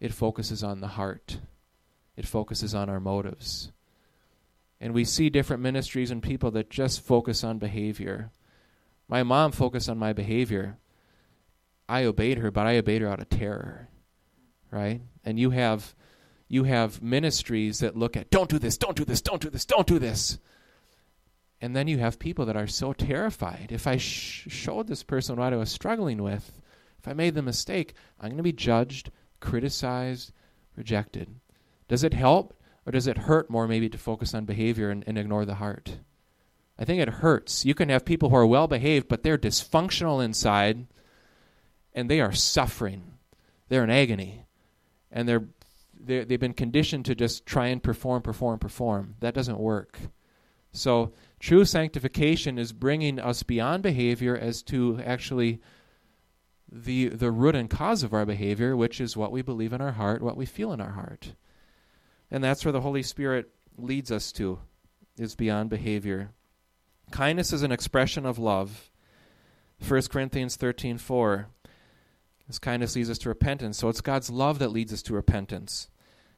it 0.00 0.12
focuses 0.12 0.64
on 0.64 0.80
the 0.80 0.88
heart, 0.88 1.38
it 2.16 2.26
focuses 2.26 2.74
on 2.74 2.88
our 2.88 3.00
motives. 3.00 3.70
And 4.80 4.94
we 4.94 5.04
see 5.04 5.28
different 5.28 5.62
ministries 5.62 6.10
and 6.10 6.22
people 6.22 6.50
that 6.52 6.70
just 6.70 7.04
focus 7.04 7.44
on 7.44 7.58
behavior. 7.58 8.30
My 9.08 9.22
mom 9.22 9.52
focused 9.52 9.90
on 9.90 9.98
my 9.98 10.14
behavior. 10.14 10.78
I 11.86 12.04
obeyed 12.04 12.38
her, 12.38 12.50
but 12.50 12.66
I 12.66 12.78
obeyed 12.78 13.02
her 13.02 13.08
out 13.08 13.20
of 13.20 13.28
terror. 13.28 13.88
Right? 14.70 15.02
And 15.22 15.38
you 15.38 15.50
have 15.50 15.94
you 16.50 16.64
have 16.64 17.00
ministries 17.00 17.78
that 17.78 17.96
look 17.96 18.16
at 18.16 18.28
don't 18.28 18.50
do 18.50 18.58
this, 18.58 18.76
don't 18.76 18.96
do 18.96 19.04
this, 19.04 19.22
don't 19.22 19.40
do 19.40 19.48
this, 19.48 19.64
don't 19.64 19.86
do 19.86 20.00
this. 20.00 20.38
And 21.60 21.76
then 21.76 21.86
you 21.86 21.98
have 21.98 22.18
people 22.18 22.44
that 22.46 22.56
are 22.56 22.66
so 22.66 22.92
terrified. 22.92 23.68
If 23.70 23.86
I 23.86 23.98
sh- 23.98 24.48
showed 24.48 24.88
this 24.88 25.04
person 25.04 25.36
what 25.36 25.52
I 25.52 25.56
was 25.56 25.70
struggling 25.70 26.22
with, 26.22 26.60
if 26.98 27.06
I 27.06 27.12
made 27.12 27.34
the 27.34 27.42
mistake, 27.42 27.94
I'm 28.18 28.30
going 28.30 28.38
to 28.38 28.42
be 28.42 28.52
judged, 28.52 29.12
criticized, 29.38 30.32
rejected. 30.74 31.28
Does 31.86 32.02
it 32.02 32.14
help 32.14 32.60
or 32.84 32.90
does 32.90 33.06
it 33.06 33.16
hurt 33.18 33.48
more 33.48 33.68
maybe 33.68 33.88
to 33.88 33.98
focus 33.98 34.34
on 34.34 34.44
behavior 34.44 34.90
and, 34.90 35.04
and 35.06 35.16
ignore 35.16 35.44
the 35.44 35.54
heart? 35.54 35.98
I 36.76 36.84
think 36.84 37.00
it 37.00 37.08
hurts. 37.08 37.64
You 37.64 37.74
can 37.74 37.90
have 37.90 38.04
people 38.04 38.30
who 38.30 38.36
are 38.36 38.46
well 38.46 38.66
behaved, 38.66 39.06
but 39.06 39.22
they're 39.22 39.38
dysfunctional 39.38 40.24
inside 40.24 40.88
and 41.94 42.10
they 42.10 42.20
are 42.20 42.32
suffering. 42.32 43.18
they're 43.68 43.84
in 43.84 43.90
agony. 43.90 44.46
And 45.12 45.28
they're, 45.28 45.38
they're, 45.38 45.48
they've 46.02 46.40
been 46.40 46.54
conditioned 46.54 47.04
to 47.06 47.14
just 47.14 47.46
try 47.46 47.66
and 47.66 47.82
perform, 47.82 48.22
perform, 48.22 48.58
perform. 48.58 49.16
That 49.20 49.34
doesn't 49.34 49.58
work. 49.58 49.98
So, 50.72 51.12
true 51.40 51.64
sanctification 51.64 52.58
is 52.58 52.72
bringing 52.72 53.18
us 53.18 53.42
beyond 53.42 53.82
behavior 53.82 54.36
as 54.36 54.62
to 54.64 55.00
actually 55.04 55.60
the, 56.70 57.08
the 57.08 57.32
root 57.32 57.56
and 57.56 57.68
cause 57.68 58.02
of 58.02 58.14
our 58.14 58.24
behavior, 58.24 58.76
which 58.76 59.00
is 59.00 59.16
what 59.16 59.32
we 59.32 59.42
believe 59.42 59.72
in 59.72 59.80
our 59.80 59.92
heart, 59.92 60.22
what 60.22 60.36
we 60.36 60.46
feel 60.46 60.72
in 60.72 60.80
our 60.80 60.92
heart. 60.92 61.34
And 62.30 62.44
that's 62.44 62.64
where 62.64 62.72
the 62.72 62.80
Holy 62.80 63.02
Spirit 63.02 63.50
leads 63.76 64.12
us 64.12 64.30
to, 64.32 64.60
is 65.18 65.34
beyond 65.34 65.70
behavior. 65.70 66.30
Kindness 67.10 67.52
is 67.52 67.64
an 67.64 67.72
expression 67.72 68.24
of 68.24 68.38
love. 68.38 68.90
1 69.86 70.02
Corinthians 70.02 70.56
13 70.56 70.98
4. 70.98 71.48
This 72.50 72.58
kindness 72.58 72.96
leads 72.96 73.08
us 73.08 73.18
to 73.18 73.28
repentance. 73.28 73.78
So 73.78 73.88
it's 73.88 74.00
God's 74.00 74.28
love 74.28 74.58
that 74.58 74.72
leads 74.72 74.92
us 74.92 75.02
to 75.02 75.14
repentance. 75.14 75.88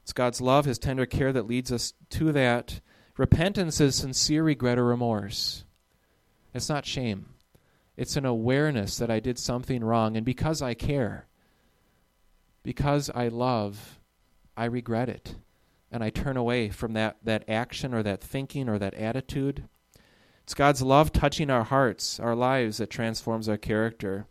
It's 0.03 0.13
God's 0.13 0.39
love, 0.39 0.65
His 0.65 0.77
tender 0.77 1.07
care 1.07 1.33
that 1.33 1.47
leads 1.47 1.71
us 1.71 1.93
to 2.11 2.31
that. 2.33 2.81
Repentance 3.17 3.81
is 3.81 3.95
sincere 3.95 4.43
regret 4.43 4.77
or 4.77 4.85
remorse. 4.85 5.65
It's 6.53 6.69
not 6.69 6.85
shame. 6.85 7.29
It's 7.97 8.15
an 8.15 8.27
awareness 8.27 8.99
that 8.99 9.09
I 9.09 9.19
did 9.19 9.39
something 9.39 9.83
wrong, 9.83 10.15
and 10.15 10.23
because 10.23 10.61
I 10.61 10.75
care, 10.75 11.25
because 12.61 13.09
I 13.15 13.29
love, 13.29 13.99
I 14.55 14.65
regret 14.65 15.09
it. 15.09 15.35
And 15.91 16.03
I 16.03 16.11
turn 16.11 16.37
away 16.37 16.69
from 16.69 16.93
that, 16.93 17.17
that 17.23 17.43
action 17.47 17.91
or 17.91 18.03
that 18.03 18.21
thinking 18.21 18.69
or 18.69 18.77
that 18.77 18.93
attitude. 18.93 19.63
It's 20.43 20.53
God's 20.53 20.83
love 20.83 21.11
touching 21.11 21.49
our 21.49 21.63
hearts, 21.63 22.19
our 22.19 22.35
lives, 22.35 22.77
that 22.77 22.91
transforms 22.91 23.49
our 23.49 23.57
character. 23.57 24.27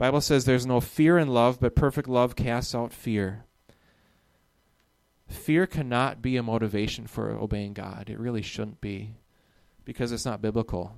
Bible 0.00 0.22
says 0.22 0.46
there's 0.46 0.64
no 0.64 0.80
fear 0.80 1.18
in 1.18 1.28
love, 1.28 1.60
but 1.60 1.76
perfect 1.76 2.08
love 2.08 2.34
casts 2.34 2.74
out 2.74 2.90
fear. 2.90 3.44
Fear 5.28 5.66
cannot 5.66 6.22
be 6.22 6.38
a 6.38 6.42
motivation 6.42 7.06
for 7.06 7.32
obeying 7.32 7.74
God. 7.74 8.08
It 8.08 8.18
really 8.18 8.40
shouldn't 8.40 8.80
be 8.80 9.16
because 9.84 10.10
it's 10.10 10.24
not 10.24 10.40
biblical. 10.40 10.96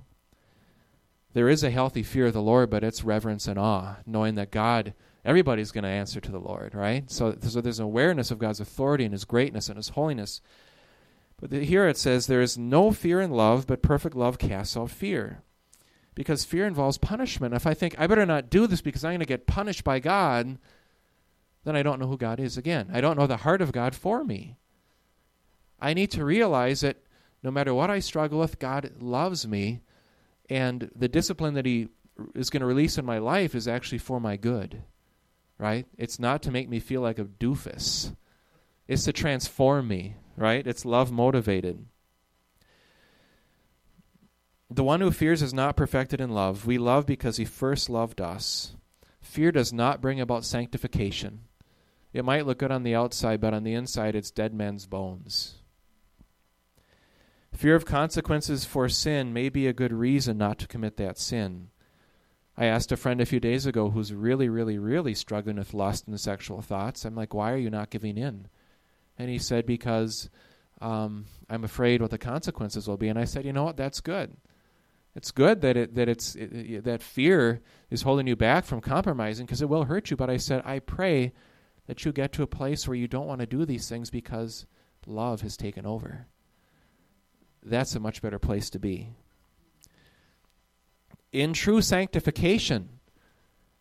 There 1.33 1.49
is 1.49 1.65
a 1.65 1.69
healthy 1.69 2.01
fear 2.01 2.27
of 2.27 2.33
the 2.33 2.41
Lord, 2.41 2.69
but 2.69 2.81
it's 2.81 3.03
reverence 3.03 3.45
and 3.45 3.59
awe, 3.59 3.97
knowing 4.05 4.35
that 4.35 4.51
God, 4.51 4.93
everybody's 5.25 5.73
going 5.73 5.83
to 5.83 5.89
answer 5.89 6.21
to 6.21 6.31
the 6.31 6.39
Lord, 6.39 6.73
right? 6.73 7.11
So, 7.11 7.35
so 7.41 7.59
there's 7.59 7.79
an 7.79 7.85
awareness 7.85 8.31
of 8.31 8.39
God's 8.39 8.61
authority 8.61 9.03
and 9.03 9.11
His 9.11 9.25
greatness 9.25 9.67
and 9.67 9.75
His 9.75 9.89
holiness. 9.89 10.39
But 11.41 11.49
the, 11.49 11.65
here 11.65 11.89
it 11.89 11.97
says, 11.97 12.27
There 12.27 12.41
is 12.41 12.57
no 12.57 12.91
fear 12.91 13.19
in 13.19 13.31
love, 13.31 13.67
but 13.67 13.81
perfect 13.81 14.15
love 14.15 14.39
casts 14.39 14.77
out 14.77 14.91
fear. 14.91 15.43
Because 16.15 16.43
fear 16.45 16.67
involves 16.67 16.97
punishment. 16.97 17.53
If 17.53 17.65
I 17.65 17.73
think, 17.73 17.95
I 17.97 18.07
better 18.07 18.25
not 18.25 18.49
do 18.49 18.67
this 18.67 18.81
because 18.81 19.03
I'm 19.03 19.11
going 19.11 19.19
to 19.19 19.25
get 19.25 19.47
punished 19.47 19.83
by 19.83 19.99
God, 19.99 20.57
then 21.63 21.75
I 21.75 21.83
don't 21.83 21.99
know 21.99 22.07
who 22.07 22.17
God 22.17 22.39
is 22.39 22.57
again. 22.57 22.89
I 22.93 23.01
don't 23.01 23.17
know 23.17 23.27
the 23.27 23.37
heart 23.37 23.61
of 23.61 23.71
God 23.71 23.95
for 23.95 24.23
me. 24.23 24.57
I 25.79 25.93
need 25.93 26.11
to 26.11 26.23
realize 26.23 26.81
that 26.81 26.97
no 27.41 27.51
matter 27.51 27.73
what 27.73 27.89
I 27.89 27.99
struggle 27.99 28.39
with, 28.39 28.59
God 28.59 28.91
loves 28.99 29.47
me 29.47 29.81
and 30.49 30.91
the 30.95 31.07
discipline 31.07 31.55
that 31.55 31.65
he 31.65 31.89
is 32.35 32.49
going 32.49 32.61
to 32.61 32.67
release 32.67 32.97
in 32.97 33.05
my 33.05 33.17
life 33.17 33.55
is 33.55 33.67
actually 33.67 33.97
for 33.97 34.19
my 34.19 34.37
good. 34.37 34.83
Right? 35.57 35.85
It's 35.97 36.19
not 36.19 36.43
to 36.43 36.51
make 36.51 36.69
me 36.69 36.79
feel 36.79 37.01
like 37.01 37.19
a 37.19 37.25
doofus. 37.25 38.15
It's 38.87 39.05
to 39.05 39.13
transform 39.13 39.87
me, 39.87 40.15
right? 40.35 40.65
It's 40.65 40.83
love 40.83 41.11
motivated. 41.11 41.85
The 44.73 44.83
one 44.83 45.01
who 45.01 45.11
fears 45.11 45.43
is 45.43 45.53
not 45.53 45.77
perfected 45.77 46.19
in 46.19 46.31
love. 46.31 46.65
We 46.65 46.79
love 46.79 47.05
because 47.05 47.37
he 47.37 47.45
first 47.45 47.91
loved 47.91 48.19
us. 48.19 48.75
Fear 49.21 49.51
does 49.51 49.71
not 49.71 50.01
bring 50.01 50.19
about 50.19 50.45
sanctification. 50.45 51.41
It 52.11 52.25
might 52.25 52.47
look 52.47 52.57
good 52.57 52.71
on 52.71 52.81
the 52.81 52.95
outside, 52.95 53.39
but 53.39 53.53
on 53.53 53.63
the 53.63 53.75
inside, 53.75 54.15
it's 54.15 54.31
dead 54.31 54.51
man's 54.51 54.87
bones. 54.87 55.59
Fear 57.51 57.75
of 57.75 57.85
consequences 57.85 58.65
for 58.65 58.89
sin 58.89 59.31
may 59.31 59.47
be 59.49 59.67
a 59.67 59.73
good 59.73 59.93
reason 59.93 60.39
not 60.39 60.57
to 60.57 60.67
commit 60.67 60.97
that 60.97 61.19
sin. 61.19 61.67
I 62.57 62.65
asked 62.65 62.91
a 62.91 62.97
friend 62.97 63.21
a 63.21 63.27
few 63.27 63.39
days 63.39 63.67
ago 63.67 63.91
who's 63.91 64.11
really, 64.11 64.49
really, 64.49 64.79
really 64.79 65.13
struggling 65.13 65.57
with 65.57 65.75
lust 65.75 66.07
and 66.07 66.19
sexual 66.19 66.63
thoughts. 66.63 67.05
I'm 67.05 67.13
like, 67.13 67.35
why 67.35 67.51
are 67.51 67.57
you 67.57 67.69
not 67.69 67.91
giving 67.91 68.17
in? 68.17 68.47
And 69.19 69.29
he 69.29 69.37
said, 69.37 69.67
because 69.67 70.31
um, 70.81 71.25
I'm 71.47 71.63
afraid 71.63 72.01
what 72.01 72.09
the 72.09 72.17
consequences 72.17 72.87
will 72.87 72.97
be. 72.97 73.09
And 73.09 73.19
I 73.19 73.25
said, 73.25 73.45
you 73.45 73.53
know 73.53 73.65
what? 73.65 73.77
That's 73.77 74.01
good. 74.01 74.35
It's 75.15 75.31
good 75.31 75.61
that 75.61 75.77
it 75.77 75.95
that 75.95 76.09
it's 76.09 76.35
it, 76.35 76.53
it, 76.53 76.83
that 76.85 77.03
fear 77.03 77.61
is 77.89 78.01
holding 78.01 78.27
you 78.27 78.35
back 78.35 78.65
from 78.65 78.81
compromising 78.81 79.45
because 79.45 79.61
it 79.61 79.69
will 79.69 79.85
hurt 79.85 80.09
you. 80.09 80.17
But 80.17 80.29
I 80.29 80.37
said, 80.37 80.63
I 80.65 80.79
pray 80.79 81.33
that 81.87 82.03
you 82.03 82.11
get 82.11 82.31
to 82.33 82.43
a 82.43 82.47
place 82.47 82.87
where 82.87 82.95
you 82.95 83.07
don't 83.07 83.27
want 83.27 83.41
to 83.41 83.45
do 83.45 83.65
these 83.65 83.87
things 83.87 84.09
because 84.09 84.65
love 85.05 85.41
has 85.41 85.57
taken 85.57 85.85
over 85.85 86.27
that's 87.65 87.95
a 87.95 87.99
much 87.99 88.21
better 88.21 88.39
place 88.39 88.69
to 88.71 88.79
be. 88.79 89.09
In 91.31 91.53
true 91.53 91.81
sanctification, 91.81 92.99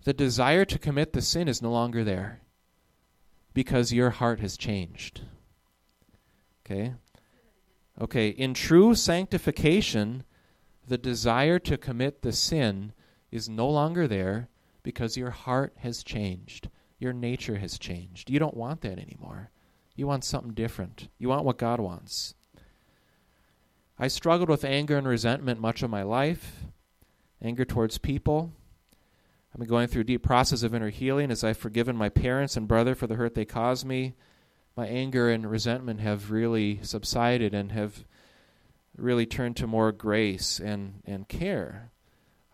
the 0.05 0.13
desire 0.13 0.65
to 0.65 0.79
commit 0.79 1.13
the 1.13 1.23
sin 1.23 1.49
is 1.49 1.63
no 1.63 1.71
longer 1.71 2.03
there 2.05 2.41
because 3.53 3.93
your 3.93 4.11
heart 4.11 4.41
has 4.41 4.57
changed. 4.57 5.23
Okay? 6.65 6.95
Okay, 8.01 8.29
in 8.29 8.55
true 8.55 8.95
sanctification, 8.95 10.25
the 10.87 10.99
desire 10.99 11.59
to 11.61 11.77
commit 11.77 12.23
the 12.23 12.33
sin 12.33 12.93
is 13.31 13.49
no 13.49 13.69
longer 13.69 14.07
there 14.07 14.49
because 14.83 15.17
your 15.17 15.31
heart 15.31 15.73
has 15.79 16.03
changed. 16.03 16.69
Your 16.99 17.13
nature 17.13 17.59
has 17.59 17.79
changed. 17.79 18.31
You 18.31 18.39
don't 18.39 18.57
want 18.57 18.81
that 18.83 18.99
anymore. 18.99 19.51
You 19.97 20.07
want 20.07 20.25
something 20.25 20.55
different. 20.55 21.09
You 21.19 21.29
want 21.29 21.45
what 21.45 21.59
God 21.59 21.81
wants. 21.81 22.35
I 23.99 24.09
struggled 24.09 24.49
with 24.49 24.65
anger 24.65 24.97
and 24.97 25.07
resentment 25.07 25.61
much 25.61 25.83
of 25.83 25.91
my 25.91 26.03
life, 26.03 26.65
anger 27.43 27.65
towards 27.65 27.99
people. 27.99 28.53
I've 29.53 29.59
been 29.59 29.69
going 29.69 29.89
through 29.89 30.03
a 30.03 30.05
deep 30.05 30.23
process 30.23 30.63
of 30.63 30.75
inner 30.75 30.89
healing 30.89 31.31
as 31.31 31.45
I've 31.45 31.59
forgiven 31.59 31.95
my 31.95 32.09
parents 32.09 32.57
and 32.57 32.67
brother 32.67 32.95
for 32.95 33.07
the 33.07 33.17
hurt 33.17 33.35
they 33.35 33.45
caused 33.45 33.85
me. 33.85 34.15
My 34.77 34.87
anger 34.87 35.29
and 35.29 35.51
resentment 35.51 36.01
have 36.01 36.31
really 36.31 36.81
subsided 36.83 37.53
and 37.53 37.71
have 37.73 38.05
really 38.97 39.27
turn 39.27 39.55
to 39.55 39.67
more 39.67 39.93
grace 39.93 40.61
and, 40.61 41.03
and 41.07 41.29
care. 41.29 41.91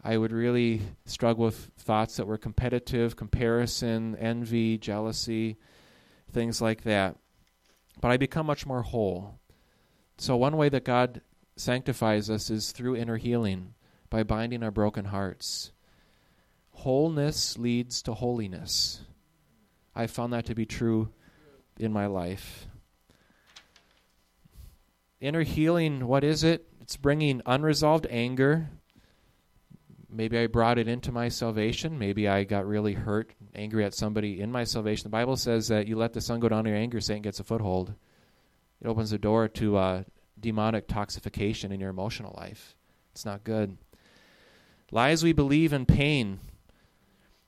I 0.03 0.17
would 0.17 0.33
really 0.33 0.83
struggle 1.05 1.47
with 1.47 1.71
thoughts 1.77 2.17
that 2.17 2.27
were 2.27 2.39
competitive, 2.39 3.17
comparison, 3.17 4.17
envy, 4.17 4.79
jealousy, 4.79 5.57
things 6.31 6.61
like 6.63 6.83
that. 6.83 7.17
But 8.01 8.13
I 8.13 8.17
become 8.17 8.47
much 8.47 8.65
more 8.65 8.83
whole. 8.83 9.41
So, 10.17 10.37
one 10.37 10.57
way 10.57 10.69
that 10.69 10.85
God 10.85 11.21
sanctifies 11.57 12.31
us 12.31 12.49
is 12.49 12.71
through 12.71 12.97
inner 12.97 13.17
healing 13.17 13.75
by 14.09 14.23
binding 14.23 14.63
our 14.63 14.71
broken 14.71 15.07
hearts. 15.07 15.73
Wholeness 16.71 17.59
leads 17.59 18.03
to 18.03 18.15
holiness. 18.15 19.01
I 19.97 20.07
found 20.07 20.33
that 20.33 20.47
to 20.47 20.55
be 20.55 20.65
true 20.65 21.13
in 21.77 21.93
my 21.93 22.07
life. 22.07 22.68
Inner 25.21 25.43
healing, 25.43 26.07
what 26.07 26.23
is 26.23 26.45
it? 26.45 26.67
It's 26.81 26.97
bringing 26.97 27.43
unresolved 27.45 28.07
anger. 28.09 28.71
Maybe 30.09 30.39
I 30.39 30.47
brought 30.47 30.79
it 30.79 30.89
into 30.89 31.13
my 31.13 31.29
salvation. 31.29 31.99
Maybe 31.99 32.29
I 32.29 32.45
got 32.45 32.67
really 32.67 32.95
hurt, 32.95 33.35
angry 33.55 33.85
at 33.85 33.95
somebody 33.95 34.41
in 34.41 34.53
my 34.53 34.65
salvation. 34.65 35.05
The 35.05 35.11
Bible 35.11 35.37
says 35.37 35.69
that 35.69 35.89
you 35.89 35.97
let 35.97 36.13
the 36.13 36.21
sun 36.21 36.41
go 36.41 36.49
down 36.49 36.67
in 36.67 36.73
your 36.73 36.77
anger, 36.81 37.01
Satan 37.01 37.23
gets 37.23 37.41
a 37.41 37.45
foothold. 37.45 37.93
It 38.81 38.87
opens 38.87 39.11
the 39.11 39.19
door 39.19 39.49
to 39.49 39.77
uh, 39.77 40.03
demonic 40.39 40.87
toxification 40.87 41.73
in 41.73 41.81
your 41.81 41.91
emotional 41.91 42.35
life. 42.39 42.77
It's 43.13 43.25
not 43.25 43.43
good. 43.43 43.77
Lies 44.93 45.23
we 45.23 45.33
believe 45.33 45.73
in 45.73 45.85
pain, 45.85 46.39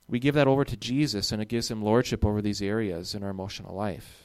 we 0.09 0.19
give 0.19 0.35
that 0.35 0.49
over 0.49 0.65
to 0.65 0.77
Jesus 0.77 1.31
and 1.31 1.41
it 1.41 1.49
gives 1.49 1.71
him 1.71 1.83
lordship 1.83 2.25
over 2.25 2.43
these 2.43 2.61
areas 2.61 3.15
in 3.15 3.23
our 3.23 3.31
emotional 3.31 3.75
life. 3.75 4.20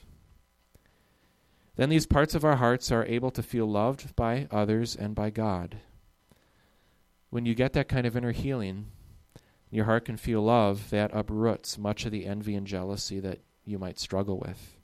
Then 1.76 1.90
these 1.90 2.06
parts 2.06 2.36
of 2.36 2.46
our 2.46 2.56
hearts 2.56 2.92
are 2.92 3.06
able 3.06 3.32
to 3.32 3.44
feel 3.44 3.66
loved 3.66 4.16
by 4.16 4.48
others 4.50 4.96
and 4.96 5.14
by 5.14 5.30
God. 5.30 5.78
When 7.30 7.46
you 7.46 7.54
get 7.54 7.74
that 7.74 7.90
kind 7.90 8.08
of 8.08 8.16
inner 8.16 8.32
healing, 8.32 8.88
your 9.70 9.86
heart 9.86 10.06
can 10.06 10.16
feel 10.16 10.42
love, 10.42 10.90
that 10.92 11.12
uproots 11.14 11.78
much 11.78 12.06
of 12.06 12.12
the 12.12 12.26
envy 12.26 12.56
and 12.56 12.66
jealousy 12.66 13.20
that 13.20 13.40
you 13.66 13.78
might 13.78 14.00
struggle 14.00 14.40
with. 14.40 14.78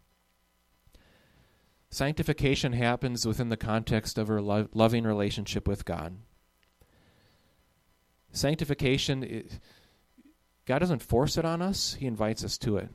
Sanctification 1.89 2.73
happens 2.73 3.25
within 3.25 3.49
the 3.49 3.57
context 3.57 4.17
of 4.17 4.29
a 4.29 4.41
lo- 4.41 4.67
loving 4.73 5.03
relationship 5.03 5.67
with 5.67 5.85
God. 5.85 6.17
Sanctification, 8.31 9.49
God 10.65 10.79
doesn't 10.79 11.03
force 11.03 11.37
it 11.37 11.45
on 11.45 11.61
us, 11.61 11.95
He 11.99 12.05
invites 12.05 12.43
us 12.43 12.57
to 12.59 12.77
it. 12.77 12.89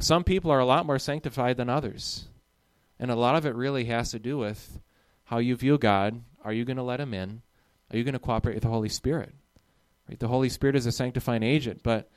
Some 0.00 0.24
people 0.24 0.50
are 0.50 0.58
a 0.60 0.66
lot 0.66 0.86
more 0.86 0.98
sanctified 0.98 1.56
than 1.56 1.68
others. 1.68 2.28
And 2.98 3.10
a 3.10 3.16
lot 3.16 3.36
of 3.36 3.46
it 3.46 3.54
really 3.54 3.84
has 3.86 4.10
to 4.10 4.18
do 4.18 4.38
with 4.38 4.80
how 5.24 5.38
you 5.38 5.56
view 5.56 5.78
God. 5.78 6.22
Are 6.42 6.52
you 6.52 6.64
going 6.64 6.76
to 6.76 6.82
let 6.82 7.00
Him 7.00 7.14
in? 7.14 7.42
Are 7.90 7.96
you 7.96 8.04
going 8.04 8.14
to 8.14 8.18
cooperate 8.18 8.54
with 8.54 8.64
the 8.64 8.70
Holy 8.70 8.88
Spirit? 8.88 9.34
Right? 10.08 10.18
The 10.18 10.28
Holy 10.28 10.48
Spirit 10.48 10.76
is 10.76 10.86
a 10.86 10.92
sanctifying 10.92 11.42
agent, 11.42 11.82
but 11.82 12.10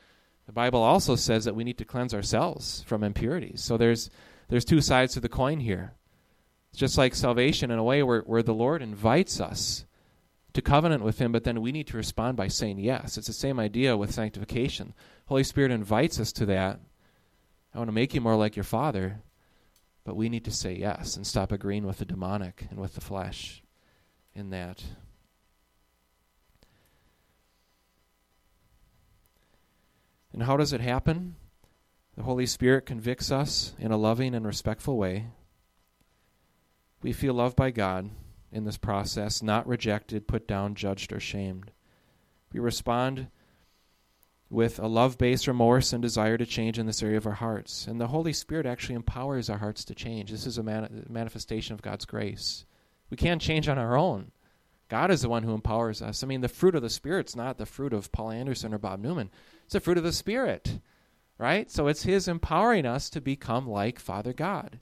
The 0.47 0.53
Bible 0.53 0.81
also 0.81 1.15
says 1.15 1.45
that 1.45 1.55
we 1.55 1.63
need 1.63 1.77
to 1.77 1.85
cleanse 1.85 2.13
ourselves 2.13 2.83
from 2.85 3.03
impurities. 3.03 3.63
So 3.63 3.77
there's 3.77 4.09
there's 4.49 4.65
two 4.65 4.81
sides 4.81 5.13
to 5.13 5.21
the 5.21 5.29
coin 5.29 5.61
here. 5.61 5.93
It's 6.71 6.79
just 6.79 6.97
like 6.97 7.15
salvation 7.15 7.71
in 7.71 7.79
a 7.79 7.83
way 7.83 8.03
where, 8.03 8.21
where 8.21 8.43
the 8.43 8.53
Lord 8.53 8.81
invites 8.81 9.39
us 9.39 9.85
to 10.53 10.61
covenant 10.61 11.03
with 11.03 11.19
him, 11.19 11.31
but 11.31 11.45
then 11.45 11.61
we 11.61 11.71
need 11.71 11.87
to 11.87 11.97
respond 11.97 12.35
by 12.35 12.49
saying 12.49 12.79
yes. 12.79 13.17
It's 13.17 13.27
the 13.27 13.33
same 13.33 13.59
idea 13.59 13.95
with 13.95 14.13
sanctification. 14.13 14.93
Holy 15.27 15.45
Spirit 15.45 15.71
invites 15.71 16.19
us 16.19 16.33
to 16.33 16.45
that. 16.47 16.81
I 17.73 17.77
want 17.77 17.87
to 17.87 17.93
make 17.93 18.13
you 18.13 18.19
more 18.19 18.35
like 18.35 18.57
your 18.57 18.65
Father, 18.65 19.21
but 20.03 20.15
we 20.15 20.29
need 20.29 20.45
to 20.45 20.51
say 20.51 20.73
yes 20.73 21.15
and 21.15 21.25
stop 21.25 21.51
agreeing 21.51 21.85
with 21.85 21.97
the 21.97 22.05
demonic 22.05 22.65
and 22.69 22.79
with 22.79 22.95
the 22.95 23.01
flesh 23.01 23.63
in 24.33 24.49
that. 24.49 24.83
And 30.33 30.43
how 30.43 30.57
does 30.57 30.73
it 30.73 30.81
happen? 30.81 31.35
The 32.15 32.23
Holy 32.23 32.45
Spirit 32.45 32.85
convicts 32.85 33.31
us 33.31 33.73
in 33.79 33.91
a 33.91 33.97
loving 33.97 34.33
and 34.33 34.45
respectful 34.45 34.97
way. 34.97 35.27
We 37.01 37.13
feel 37.13 37.33
loved 37.33 37.55
by 37.55 37.71
God 37.71 38.09
in 38.51 38.63
this 38.63 38.77
process, 38.77 39.41
not 39.41 39.67
rejected, 39.67 40.27
put 40.27 40.47
down, 40.47 40.75
judged, 40.75 41.13
or 41.13 41.19
shamed. 41.19 41.71
We 42.53 42.59
respond 42.59 43.27
with 44.51 44.79
a 44.79 44.87
love 44.87 45.17
based 45.17 45.47
remorse 45.47 45.93
and 45.93 46.01
desire 46.01 46.37
to 46.37 46.45
change 46.45 46.77
in 46.77 46.85
this 46.85 47.01
area 47.01 47.17
of 47.17 47.25
our 47.25 47.31
hearts. 47.31 47.87
And 47.87 47.99
the 47.99 48.07
Holy 48.07 48.33
Spirit 48.33 48.65
actually 48.65 48.95
empowers 48.95 49.49
our 49.49 49.57
hearts 49.57 49.85
to 49.85 49.95
change. 49.95 50.29
This 50.29 50.45
is 50.45 50.57
a 50.57 50.63
man- 50.63 51.05
manifestation 51.09 51.73
of 51.73 51.81
God's 51.81 52.05
grace. 52.05 52.65
We 53.09 53.17
can't 53.17 53.41
change 53.41 53.69
on 53.69 53.77
our 53.77 53.97
own. 53.97 54.31
God 54.89 55.09
is 55.09 55.21
the 55.21 55.29
one 55.29 55.43
who 55.43 55.53
empowers 55.53 56.01
us. 56.01 56.21
I 56.21 56.27
mean, 56.27 56.41
the 56.41 56.49
fruit 56.49 56.75
of 56.75 56.81
the 56.81 56.89
Spirit's 56.89 57.33
not 57.33 57.57
the 57.57 57.65
fruit 57.65 57.93
of 57.93 58.11
Paul 58.11 58.31
Anderson 58.31 58.73
or 58.73 58.77
Bob 58.77 58.99
Newman, 58.99 59.31
it's 59.63 59.73
the 59.73 59.79
fruit 59.79 59.97
of 59.97 60.03
the 60.03 60.11
Spirit, 60.11 60.79
right? 61.37 61.71
So 61.71 61.87
it's 61.87 62.03
His 62.03 62.27
empowering 62.27 62.85
us 62.85 63.09
to 63.11 63.21
become 63.21 63.69
like 63.69 63.99
Father 63.99 64.33
God. 64.33 64.79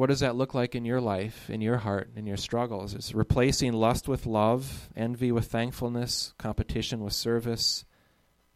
What 0.00 0.08
does 0.08 0.20
that 0.20 0.34
look 0.34 0.54
like 0.54 0.74
in 0.74 0.86
your 0.86 1.02
life, 1.02 1.50
in 1.50 1.60
your 1.60 1.76
heart, 1.76 2.12
in 2.16 2.26
your 2.26 2.38
struggles? 2.38 2.94
It's 2.94 3.12
replacing 3.12 3.74
lust 3.74 4.08
with 4.08 4.24
love, 4.24 4.88
envy 4.96 5.30
with 5.30 5.48
thankfulness, 5.48 6.32
competition 6.38 7.04
with 7.04 7.12
service, 7.12 7.84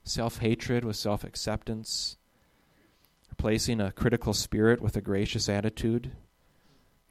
self 0.04 0.38
hatred 0.38 0.86
with 0.86 0.96
self 0.96 1.22
acceptance, 1.22 2.16
replacing 3.28 3.78
a 3.78 3.92
critical 3.92 4.32
spirit 4.32 4.80
with 4.80 4.96
a 4.96 5.02
gracious 5.02 5.50
attitude, 5.50 6.12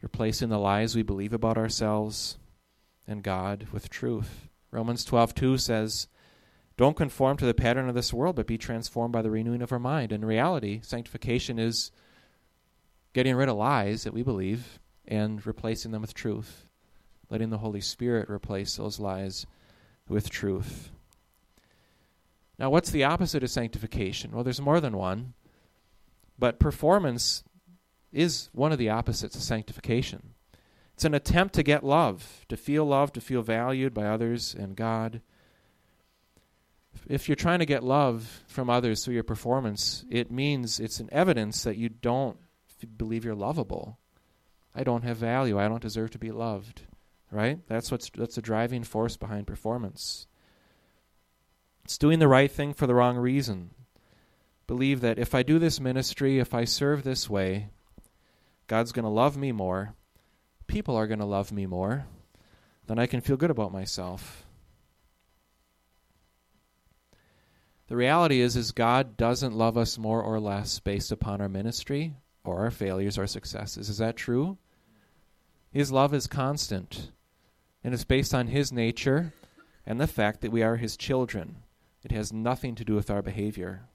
replacing 0.01 0.49
the 0.49 0.57
lies 0.57 0.95
we 0.95 1.03
believe 1.03 1.33
about 1.33 1.59
ourselves 1.59 2.39
and 3.07 3.21
God 3.21 3.67
with 3.71 3.87
truth. 3.87 4.49
Romans 4.71 5.05
12:2 5.05 5.59
says, 5.59 6.07
"Don't 6.75 6.97
conform 6.97 7.37
to 7.37 7.45
the 7.45 7.53
pattern 7.53 7.87
of 7.87 7.93
this 7.93 8.11
world, 8.11 8.37
but 8.37 8.47
be 8.47 8.57
transformed 8.57 9.11
by 9.11 9.21
the 9.21 9.29
renewing 9.29 9.61
of 9.61 9.71
our 9.71 9.77
mind." 9.77 10.11
In 10.11 10.25
reality, 10.25 10.81
sanctification 10.81 11.59
is 11.59 11.91
getting 13.13 13.35
rid 13.35 13.49
of 13.49 13.55
lies 13.55 14.03
that 14.03 14.13
we 14.13 14.23
believe 14.23 14.79
and 15.07 15.45
replacing 15.45 15.91
them 15.91 16.01
with 16.01 16.13
truth, 16.13 16.65
letting 17.29 17.49
the 17.49 17.59
Holy 17.59 17.81
Spirit 17.81 18.29
replace 18.29 18.75
those 18.75 18.99
lies 18.99 19.45
with 20.07 20.29
truth. 20.29 20.91
Now, 22.59 22.69
what's 22.69 22.91
the 22.91 23.03
opposite 23.03 23.43
of 23.43 23.49
sanctification? 23.49 24.31
Well, 24.31 24.43
there's 24.43 24.61
more 24.61 24.79
than 24.79 24.97
one, 24.97 25.33
but 26.37 26.59
performance 26.59 27.43
is 28.11 28.49
one 28.53 28.71
of 28.71 28.77
the 28.77 28.89
opposites 28.89 29.35
of 29.35 29.41
sanctification. 29.41 30.33
It's 30.93 31.05
an 31.05 31.15
attempt 31.15 31.55
to 31.55 31.63
get 31.63 31.83
love, 31.83 32.45
to 32.49 32.57
feel 32.57 32.85
loved, 32.85 33.15
to 33.15 33.21
feel 33.21 33.41
valued 33.41 33.93
by 33.93 34.05
others 34.05 34.53
and 34.53 34.75
God. 34.75 35.21
If 37.07 37.27
you're 37.27 37.35
trying 37.35 37.59
to 37.59 37.65
get 37.65 37.83
love 37.83 38.43
from 38.47 38.69
others 38.69 39.03
through 39.03 39.15
your 39.15 39.23
performance, 39.23 40.05
it 40.09 40.31
means 40.31 40.79
it's 40.79 40.99
an 40.99 41.09
evidence 41.11 41.63
that 41.63 41.77
you 41.77 41.89
don't 41.89 42.37
believe 42.87 43.25
you're 43.25 43.35
lovable. 43.35 43.97
I 44.75 44.83
don't 44.83 45.03
have 45.03 45.17
value. 45.17 45.59
I 45.59 45.67
don't 45.67 45.81
deserve 45.81 46.11
to 46.11 46.19
be 46.19 46.31
loved. 46.31 46.81
Right? 47.31 47.59
That's 47.67 47.91
what's 47.91 48.09
that's 48.11 48.35
the 48.35 48.41
driving 48.41 48.83
force 48.83 49.17
behind 49.17 49.47
performance. 49.47 50.27
It's 51.83 51.97
doing 51.97 52.19
the 52.19 52.27
right 52.27 52.51
thing 52.51 52.73
for 52.73 52.87
the 52.87 52.95
wrong 52.95 53.17
reason. 53.17 53.71
Believe 54.67 55.01
that 55.01 55.19
if 55.19 55.35
I 55.35 55.43
do 55.43 55.59
this 55.59 55.79
ministry, 55.79 56.39
if 56.39 56.53
I 56.53 56.63
serve 56.63 57.03
this 57.03 57.29
way, 57.29 57.67
God's 58.67 58.93
going 58.93 59.03
to 59.03 59.09
love 59.09 59.35
me 59.35 59.51
more. 59.51 59.93
People 60.67 60.95
are 60.95 61.07
going 61.07 61.19
to 61.19 61.25
love 61.25 61.51
me 61.51 61.65
more. 61.65 62.05
Then 62.87 62.99
I 62.99 63.07
can 63.07 63.21
feel 63.21 63.35
good 63.35 63.51
about 63.51 63.73
myself. 63.73 64.45
The 67.87 67.97
reality 67.97 68.39
is 68.39 68.55
is 68.55 68.71
God 68.71 69.17
doesn't 69.17 69.53
love 69.53 69.77
us 69.77 69.97
more 69.97 70.21
or 70.21 70.39
less 70.39 70.79
based 70.79 71.11
upon 71.11 71.41
our 71.41 71.49
ministry 71.49 72.13
or 72.43 72.59
our 72.59 72.71
failures 72.71 73.17
or 73.17 73.27
successes. 73.27 73.89
Is 73.89 73.97
that 73.97 74.15
true? 74.15 74.57
His 75.71 75.91
love 75.91 76.13
is 76.13 76.27
constant, 76.27 77.11
and 77.83 77.93
it's 77.93 78.03
based 78.03 78.33
on 78.33 78.47
His 78.47 78.71
nature 78.71 79.33
and 79.85 79.99
the 79.99 80.07
fact 80.07 80.41
that 80.41 80.51
we 80.51 80.61
are 80.61 80.77
His 80.77 80.95
children. 80.97 81.57
It 82.03 82.11
has 82.11 82.33
nothing 82.33 82.75
to 82.75 82.85
do 82.85 82.95
with 82.95 83.09
our 83.09 83.21
behavior. 83.21 83.87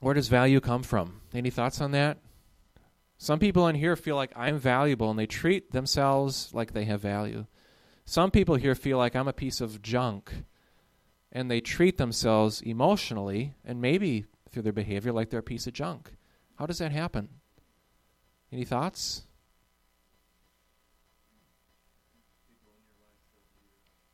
Where 0.00 0.14
does 0.14 0.28
value 0.28 0.60
come 0.60 0.82
from? 0.82 1.20
Any 1.32 1.50
thoughts 1.50 1.80
on 1.80 1.92
that? 1.92 2.18
Some 3.18 3.38
people 3.38 3.68
in 3.68 3.76
here 3.76 3.94
feel 3.94 4.16
like 4.16 4.32
I'm 4.34 4.58
valuable 4.58 5.08
and 5.08 5.16
they 5.16 5.26
treat 5.26 5.70
themselves 5.70 6.50
like 6.52 6.72
they 6.72 6.86
have 6.86 7.00
value. 7.00 7.46
Some 8.04 8.32
people 8.32 8.56
here 8.56 8.74
feel 8.74 8.98
like 8.98 9.14
I'm 9.14 9.28
a 9.28 9.32
piece 9.32 9.60
of 9.60 9.80
junk 9.80 10.32
and 11.30 11.48
they 11.48 11.60
treat 11.60 11.98
themselves 11.98 12.60
emotionally 12.62 13.54
and 13.64 13.80
maybe 13.80 14.26
through 14.52 14.62
their 14.62 14.72
behavior 14.72 15.12
like 15.12 15.30
they're 15.30 15.40
a 15.40 15.42
piece 15.42 15.66
of 15.66 15.72
junk. 15.72 16.12
How 16.56 16.66
does 16.66 16.78
that 16.78 16.92
happen? 16.92 17.28
Any 18.52 18.64
thoughts? 18.64 19.22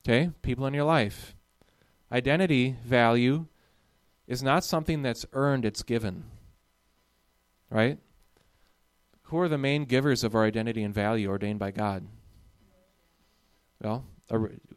Okay, 0.07 0.31
people 0.43 0.67
in 0.67 0.75
your 0.75 0.85
life. 0.85 1.35
Identity 2.11 2.77
value 2.85 3.47
is 4.27 4.43
not 4.43 4.65
something 4.65 5.03
that's 5.03 5.27
earned, 5.33 5.65
it's 5.65 5.83
given. 5.83 6.25
Right? 7.69 7.99
Who 9.25 9.39
are 9.39 9.49
the 9.49 9.59
main 9.59 9.85
givers 9.85 10.25
of 10.25 10.35
our 10.35 10.45
identity 10.45 10.83
and 10.83 10.95
value 10.95 11.29
ordained 11.29 11.59
by 11.59 11.71
God? 11.73 12.07
Well, 13.83 14.07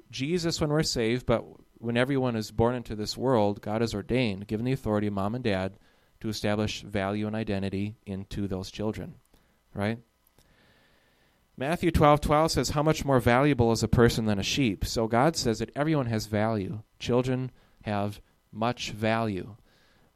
Jesus 0.10 0.60
when 0.60 0.70
we're 0.70 0.84
saved, 0.84 1.26
but 1.26 1.46
when 1.82 1.98
everyone 1.98 2.36
is 2.36 2.52
born 2.52 2.76
into 2.76 2.96
this 2.96 3.18
world, 3.18 3.62
God 3.62 3.82
has 3.82 3.94
ordained, 3.94 4.48
given 4.48 4.66
the 4.66 4.72
authority 4.72 5.08
of 5.08 5.14
mom 5.14 5.36
and 5.36 5.44
dad 5.44 5.78
to 6.20 6.30
establish 6.30 6.82
value 6.84 7.26
and 7.26 7.36
identity 7.36 7.96
into 8.06 8.48
those 8.48 8.70
children, 8.70 9.16
right? 9.74 9.98
Matthew 11.58 11.92
12 11.92 12.22
12 12.22 12.52
says, 12.52 12.70
How 12.70 12.84
much 12.84 13.04
more 13.04 13.20
valuable 13.20 13.72
is 13.72 13.84
a 13.84 13.88
person 13.88 14.26
than 14.26 14.40
a 14.40 14.44
sheep? 14.44 14.86
So 14.86 15.08
God 15.08 15.36
says 15.36 15.60
that 15.60 15.72
everyone 15.76 16.06
has 16.06 16.28
value. 16.28 16.82
Children 17.00 17.52
have 17.84 18.22
much 18.52 18.92
value. 18.92 19.56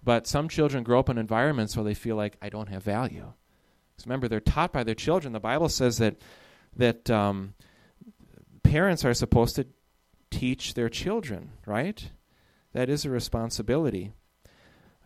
But 0.04 0.28
some 0.28 0.48
children 0.48 0.84
grow 0.84 1.00
up 1.00 1.10
in 1.10 1.18
environments 1.18 1.76
where 1.76 1.84
they 1.84 1.96
feel 1.96 2.16
like, 2.16 2.38
I 2.42 2.50
don't 2.50 2.70
have 2.70 2.84
value. 2.84 3.34
Because 3.96 4.06
remember, 4.06 4.28
they're 4.28 4.40
taught 4.40 4.72
by 4.72 4.84
their 4.84 4.94
children. 4.94 5.34
The 5.34 5.40
Bible 5.40 5.70
says 5.70 5.98
that, 5.98 6.18
that 6.76 7.10
um, 7.10 7.56
parents 8.64 9.04
are 9.04 9.14
supposed 9.16 9.56
to 9.56 9.66
teach 10.36 10.74
their 10.74 10.90
children, 10.90 11.52
right? 11.66 12.12
That 12.74 12.90
is 12.90 13.06
a 13.06 13.10
responsibility. 13.10 14.12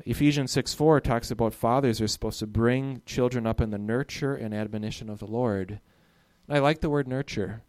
Ephesians 0.05 0.51
6 0.51 0.73
4 0.73 0.99
talks 1.01 1.29
about 1.29 1.53
fathers 1.53 2.01
are 2.01 2.07
supposed 2.07 2.39
to 2.39 2.47
bring 2.47 3.03
children 3.05 3.45
up 3.45 3.61
in 3.61 3.69
the 3.69 3.77
nurture 3.77 4.33
and 4.33 4.55
admonition 4.55 5.07
of 5.07 5.19
the 5.19 5.27
Lord. 5.27 5.79
And 6.47 6.57
I 6.57 6.59
like 6.59 6.81
the 6.81 6.89
word 6.89 7.07
nurture 7.07 7.61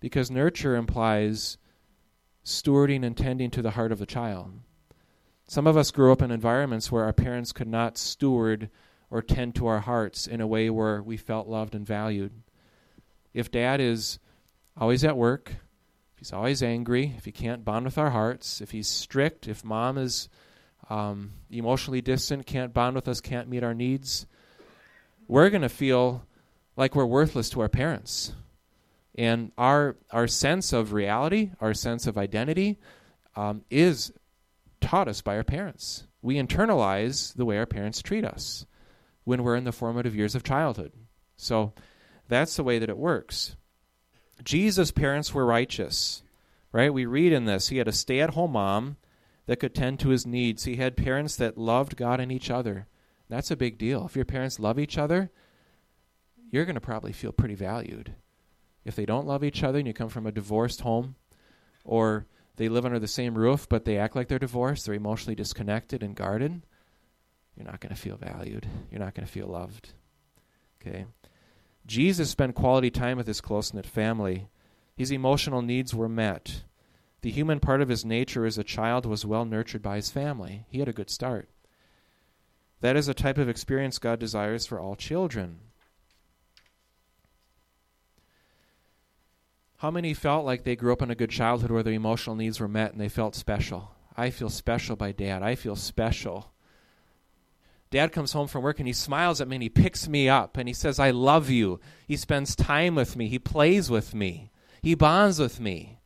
because 0.00 0.30
nurture 0.30 0.76
implies 0.76 1.58
stewarding 2.42 3.04
and 3.04 3.14
tending 3.14 3.50
to 3.50 3.60
the 3.60 3.72
heart 3.72 3.92
of 3.92 3.98
the 3.98 4.06
child. 4.06 4.52
Some 5.46 5.66
of 5.66 5.76
us 5.76 5.90
grew 5.90 6.10
up 6.10 6.22
in 6.22 6.30
environments 6.30 6.90
where 6.90 7.04
our 7.04 7.12
parents 7.12 7.52
could 7.52 7.68
not 7.68 7.98
steward 7.98 8.70
or 9.10 9.20
tend 9.20 9.54
to 9.56 9.66
our 9.66 9.80
hearts 9.80 10.26
in 10.26 10.40
a 10.40 10.46
way 10.46 10.70
where 10.70 11.02
we 11.02 11.18
felt 11.18 11.48
loved 11.48 11.74
and 11.74 11.86
valued. 11.86 12.32
If 13.34 13.50
dad 13.50 13.80
is 13.80 14.18
always 14.74 15.04
at 15.04 15.18
work, 15.18 15.56
he's 16.24 16.32
always 16.32 16.62
angry, 16.62 17.12
if 17.18 17.26
he 17.26 17.32
can't 17.32 17.66
bond 17.66 17.84
with 17.84 17.98
our 17.98 18.08
hearts, 18.08 18.62
if 18.62 18.70
he's 18.70 18.88
strict, 18.88 19.46
if 19.46 19.62
mom 19.62 19.98
is 19.98 20.30
um, 20.88 21.32
emotionally 21.50 22.00
distant, 22.00 22.46
can't 22.46 22.72
bond 22.72 22.96
with 22.96 23.06
us, 23.08 23.20
can't 23.20 23.46
meet 23.46 23.62
our 23.62 23.74
needs, 23.74 24.24
we're 25.28 25.50
going 25.50 25.60
to 25.60 25.68
feel 25.68 26.24
like 26.78 26.94
we're 26.94 27.04
worthless 27.04 27.50
to 27.50 27.60
our 27.60 27.68
parents. 27.68 28.32
And 29.16 29.52
our 29.58 29.96
our 30.10 30.26
sense 30.26 30.72
of 30.72 30.94
reality, 30.94 31.50
our 31.60 31.74
sense 31.74 32.06
of 32.06 32.16
identity, 32.16 32.78
um, 33.36 33.62
is 33.70 34.10
taught 34.80 35.08
us 35.08 35.20
by 35.20 35.36
our 35.36 35.44
parents. 35.44 36.04
We 36.22 36.36
internalize 36.36 37.34
the 37.34 37.44
way 37.44 37.58
our 37.58 37.66
parents 37.66 38.00
treat 38.00 38.24
us 38.24 38.64
when 39.24 39.42
we're 39.42 39.56
in 39.56 39.64
the 39.64 39.72
formative 39.72 40.16
years 40.16 40.34
of 40.34 40.42
childhood. 40.42 40.92
So 41.36 41.74
that's 42.28 42.56
the 42.56 42.64
way 42.64 42.78
that 42.78 42.88
it 42.88 42.96
works. 42.96 43.56
Jesus' 44.42 44.90
parents 44.90 45.32
were 45.32 45.46
righteous, 45.46 46.22
right? 46.72 46.92
We 46.92 47.06
read 47.06 47.32
in 47.32 47.44
this 47.44 47.68
he 47.68 47.78
had 47.78 47.88
a 47.88 47.92
stay 47.92 48.20
at 48.20 48.30
home 48.30 48.52
mom 48.52 48.96
that 49.46 49.60
could 49.60 49.74
tend 49.74 50.00
to 50.00 50.08
his 50.08 50.26
needs. 50.26 50.64
He 50.64 50.76
had 50.76 50.96
parents 50.96 51.36
that 51.36 51.58
loved 51.58 51.96
God 51.96 52.20
and 52.20 52.32
each 52.32 52.50
other. 52.50 52.86
That's 53.28 53.50
a 53.50 53.56
big 53.56 53.78
deal. 53.78 54.04
If 54.06 54.16
your 54.16 54.24
parents 54.24 54.58
love 54.58 54.78
each 54.78 54.98
other, 54.98 55.30
you're 56.50 56.64
going 56.64 56.74
to 56.74 56.80
probably 56.80 57.12
feel 57.12 57.32
pretty 57.32 57.54
valued. 57.54 58.14
If 58.84 58.96
they 58.96 59.06
don't 59.06 59.26
love 59.26 59.44
each 59.44 59.62
other 59.62 59.78
and 59.78 59.86
you 59.86 59.94
come 59.94 60.08
from 60.08 60.26
a 60.26 60.32
divorced 60.32 60.82
home, 60.82 61.16
or 61.84 62.26
they 62.56 62.68
live 62.68 62.84
under 62.84 62.98
the 62.98 63.08
same 63.08 63.34
roof 63.36 63.68
but 63.68 63.84
they 63.84 63.98
act 63.98 64.14
like 64.14 64.28
they're 64.28 64.38
divorced, 64.38 64.86
they're 64.86 64.94
emotionally 64.94 65.34
disconnected 65.34 66.02
and 66.02 66.14
guarded, 66.14 66.62
you're 67.56 67.66
not 67.66 67.80
going 67.80 67.94
to 67.94 68.00
feel 68.00 68.16
valued. 68.16 68.66
You're 68.90 69.00
not 69.00 69.14
going 69.14 69.26
to 69.26 69.32
feel 69.32 69.46
loved. 69.46 69.92
Okay? 70.80 71.06
Jesus 71.86 72.30
spent 72.30 72.54
quality 72.54 72.90
time 72.90 73.16
with 73.16 73.26
his 73.26 73.40
close 73.40 73.74
knit 73.74 73.86
family. 73.86 74.48
His 74.96 75.10
emotional 75.10 75.62
needs 75.62 75.94
were 75.94 76.08
met. 76.08 76.62
The 77.20 77.30
human 77.30 77.60
part 77.60 77.80
of 77.80 77.88
his 77.88 78.04
nature 78.04 78.46
as 78.46 78.58
a 78.58 78.64
child 78.64 79.06
was 79.06 79.26
well 79.26 79.44
nurtured 79.44 79.82
by 79.82 79.96
his 79.96 80.10
family. 80.10 80.66
He 80.68 80.78
had 80.78 80.88
a 80.88 80.92
good 80.92 81.10
start. 81.10 81.48
That 82.80 82.96
is 82.96 83.08
a 83.08 83.14
type 83.14 83.38
of 83.38 83.48
experience 83.48 83.98
God 83.98 84.18
desires 84.18 84.66
for 84.66 84.78
all 84.78 84.94
children. 84.94 85.60
How 89.78 89.90
many 89.90 90.14
felt 90.14 90.46
like 90.46 90.64
they 90.64 90.76
grew 90.76 90.92
up 90.92 91.02
in 91.02 91.10
a 91.10 91.14
good 91.14 91.30
childhood 91.30 91.70
where 91.70 91.82
their 91.82 91.92
emotional 91.92 92.36
needs 92.36 92.60
were 92.60 92.68
met 92.68 92.92
and 92.92 93.00
they 93.00 93.08
felt 93.08 93.34
special? 93.34 93.90
I 94.16 94.30
feel 94.30 94.48
special 94.48 94.96
by 94.96 95.12
dad. 95.12 95.42
I 95.42 95.56
feel 95.56 95.76
special. 95.76 96.53
Dad 97.94 98.10
comes 98.10 98.32
home 98.32 98.48
from 98.48 98.64
work 98.64 98.80
and 98.80 98.88
he 98.88 98.92
smiles 98.92 99.40
at 99.40 99.46
me 99.46 99.54
and 99.54 99.62
he 99.62 99.68
picks 99.68 100.08
me 100.08 100.28
up 100.28 100.56
and 100.56 100.66
he 100.66 100.74
says, 100.74 100.98
I 100.98 101.10
love 101.10 101.48
you. 101.48 101.78
He 102.08 102.16
spends 102.16 102.56
time 102.56 102.96
with 102.96 103.14
me. 103.14 103.28
He 103.28 103.38
plays 103.38 103.88
with 103.88 104.16
me. 104.16 104.50
He 104.82 104.96
bonds 104.96 105.38
with 105.38 105.60
me. 105.60 106.00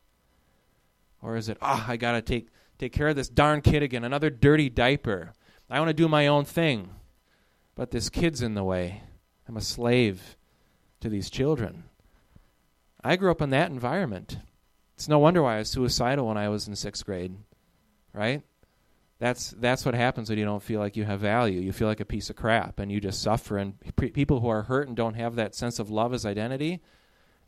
Or 1.23 1.35
is 1.35 1.49
it, 1.49 1.57
ah, 1.63 1.87
oh, 1.89 1.93
I 1.93 1.97
got 1.97 2.13
to 2.13 2.21
take, 2.21 2.49
take 2.77 2.93
care 2.93 3.09
of 3.09 3.17
this 3.17 3.31
darn 3.31 3.63
kid 3.63 3.83
again, 3.83 4.05
another 4.05 4.29
dirty 4.29 4.69
diaper. 4.69 5.33
I 5.71 5.79
want 5.79 5.89
to 5.89 5.95
do 5.95 6.09
my 6.09 6.27
own 6.27 6.45
thing. 6.45 6.91
But 7.75 7.91
this 7.91 8.11
kid's 8.11 8.43
in 8.43 8.53
the 8.53 8.65
way. 8.65 9.03
I'm 9.49 9.57
a 9.57 9.63
slave 9.63 10.37
to 11.01 11.09
these 11.09 11.31
children. 11.31 11.85
I 13.03 13.17
grew 13.17 13.31
up 13.31 13.41
in 13.41 13.49
that 13.49 13.71
environment. 13.71 14.37
It's 14.95 15.09
no 15.09 15.19
wonder 15.19 15.43
why 15.43 15.55
I 15.55 15.61
was 15.61 15.71
suicidal 15.71 16.27
when 16.27 16.37
I 16.37 16.51
was 16.51 16.69
in 16.69 16.77
sixth 16.77 17.07
grade, 17.07 17.35
right? 18.13 18.43
That's 19.19 19.51
that's 19.51 19.85
what 19.85 19.95
happens 19.95 20.31
when 20.31 20.39
you 20.39 20.45
don't 20.45 20.63
feel 20.63 20.79
like 20.79 20.97
you 20.97 21.05
have 21.05 21.21
value. 21.21 21.61
You 21.61 21.73
feel 21.73 21.89
like 21.89 22.01
a 22.01 22.05
piece 22.05 22.31
of 22.31 22.37
crap, 22.37 22.79
and 22.79 22.91
you 22.91 23.01
just 23.01 23.21
suffer. 23.21 23.59
And 23.59 23.75
pre- 23.97 24.11
people 24.11 24.41
who 24.41 24.49
are 24.49 24.63
hurt 24.63 24.87
and 24.87 24.97
don't 24.97 25.15
have 25.15 25.35
that 25.35 25.57
sense 25.57 25.81
of 25.81 25.91
love 25.91 26.15
as 26.15 26.25
identity, 26.25 26.81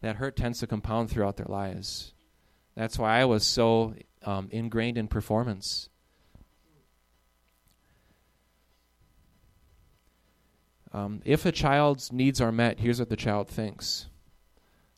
that 0.00 0.16
hurt 0.16 0.36
tends 0.36 0.58
to 0.60 0.66
compound 0.66 1.10
throughout 1.10 1.36
their 1.36 1.46
lives. 1.46 2.12
That's 2.74 2.98
why 2.98 3.20
I 3.20 3.24
was 3.24 3.46
so 3.46 3.94
um, 4.24 4.48
ingrained 4.50 4.98
in 4.98 5.06
performance. 5.06 5.88
Um, 10.92 11.22
if 11.24 11.46
a 11.46 11.52
child's 11.52 12.12
needs 12.12 12.40
are 12.40 12.50
met, 12.50 12.80
here's 12.80 12.98
what 12.98 13.10
the 13.10 13.16
child 13.16 13.48
thinks 13.48 14.08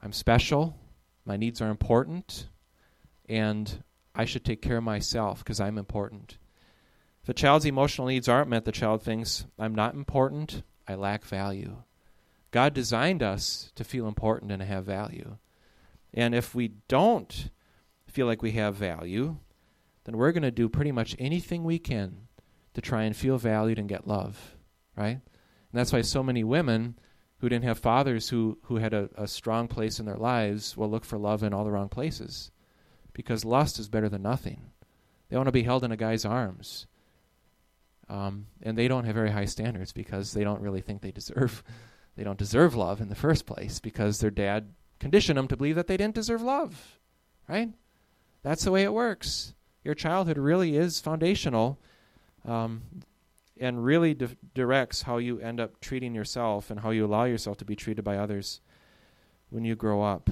I'm 0.00 0.12
special, 0.12 0.74
my 1.26 1.36
needs 1.36 1.60
are 1.60 1.68
important, 1.68 2.48
and 3.28 3.84
I 4.14 4.24
should 4.24 4.44
take 4.44 4.62
care 4.62 4.78
of 4.78 4.84
myself 4.84 5.40
because 5.40 5.60
I'm 5.60 5.76
important. 5.76 6.38
If 7.22 7.28
a 7.28 7.34
child's 7.34 7.64
emotional 7.64 8.08
needs 8.08 8.28
aren't 8.28 8.50
met, 8.50 8.64
the 8.64 8.72
child 8.72 9.02
thinks, 9.02 9.46
I'm 9.58 9.74
not 9.74 9.94
important, 9.94 10.62
I 10.88 10.94
lack 10.96 11.24
value. 11.24 11.76
God 12.50 12.74
designed 12.74 13.22
us 13.22 13.70
to 13.76 13.84
feel 13.84 14.08
important 14.08 14.50
and 14.50 14.62
have 14.62 14.84
value. 14.84 15.38
And 16.12 16.34
if 16.34 16.54
we 16.54 16.72
don't 16.88 17.50
feel 18.06 18.26
like 18.26 18.42
we 18.42 18.52
have 18.52 18.74
value, 18.74 19.36
then 20.04 20.16
we're 20.16 20.32
going 20.32 20.42
to 20.42 20.50
do 20.50 20.68
pretty 20.68 20.92
much 20.92 21.16
anything 21.18 21.64
we 21.64 21.78
can 21.78 22.28
to 22.74 22.80
try 22.80 23.04
and 23.04 23.16
feel 23.16 23.38
valued 23.38 23.78
and 23.78 23.88
get 23.88 24.06
love, 24.06 24.56
right? 24.96 25.20
And 25.20 25.22
that's 25.72 25.92
why 25.92 26.02
so 26.02 26.22
many 26.22 26.42
women 26.42 26.98
who 27.38 27.48
didn't 27.48 27.64
have 27.64 27.78
fathers 27.78 28.28
who, 28.28 28.58
who 28.64 28.76
had 28.76 28.92
a, 28.92 29.08
a 29.16 29.26
strong 29.26 29.68
place 29.68 29.98
in 29.98 30.06
their 30.06 30.16
lives 30.16 30.76
will 30.76 30.90
look 30.90 31.04
for 31.04 31.18
love 31.18 31.42
in 31.42 31.54
all 31.54 31.64
the 31.64 31.70
wrong 31.70 31.88
places. 31.88 32.50
Because 33.12 33.44
lust 33.44 33.78
is 33.78 33.88
better 33.88 34.08
than 34.08 34.22
nothing. 34.22 34.70
They 35.28 35.36
want 35.36 35.48
to 35.48 35.52
be 35.52 35.62
held 35.62 35.84
in 35.84 35.92
a 35.92 35.96
guy's 35.96 36.24
arms. 36.24 36.86
Um, 38.12 38.46
and 38.60 38.76
they 38.76 38.88
don't 38.88 39.04
have 39.04 39.14
very 39.14 39.30
high 39.30 39.46
standards 39.46 39.92
because 39.92 40.34
they 40.34 40.44
don't 40.44 40.60
really 40.60 40.82
think 40.82 41.00
they 41.00 41.12
deserve 41.12 41.64
they 42.16 42.24
don't 42.24 42.38
deserve 42.38 42.74
love 42.74 43.00
in 43.00 43.08
the 43.08 43.14
first 43.14 43.46
place 43.46 43.80
because 43.80 44.20
their 44.20 44.30
dad 44.30 44.74
conditioned 45.00 45.38
them 45.38 45.48
to 45.48 45.56
believe 45.56 45.76
that 45.76 45.86
they 45.86 45.96
didn't 45.96 46.14
deserve 46.14 46.42
love. 46.42 46.98
Right? 47.48 47.70
That's 48.42 48.64
the 48.64 48.70
way 48.70 48.82
it 48.82 48.92
works. 48.92 49.54
Your 49.82 49.94
childhood 49.94 50.36
really 50.36 50.76
is 50.76 51.00
foundational. 51.00 51.78
Um, 52.44 52.82
and 53.58 53.84
really 53.84 54.12
di- 54.12 54.36
directs 54.54 55.02
how 55.02 55.18
you 55.18 55.38
end 55.38 55.60
up 55.60 55.80
treating 55.80 56.14
yourself 56.14 56.70
and 56.70 56.80
how 56.80 56.90
you 56.90 57.06
allow 57.06 57.24
yourself 57.24 57.56
to 57.58 57.64
be 57.64 57.76
treated 57.76 58.04
by 58.04 58.16
others 58.16 58.60
when 59.50 59.64
you 59.64 59.76
grow 59.76 60.02
up. 60.02 60.28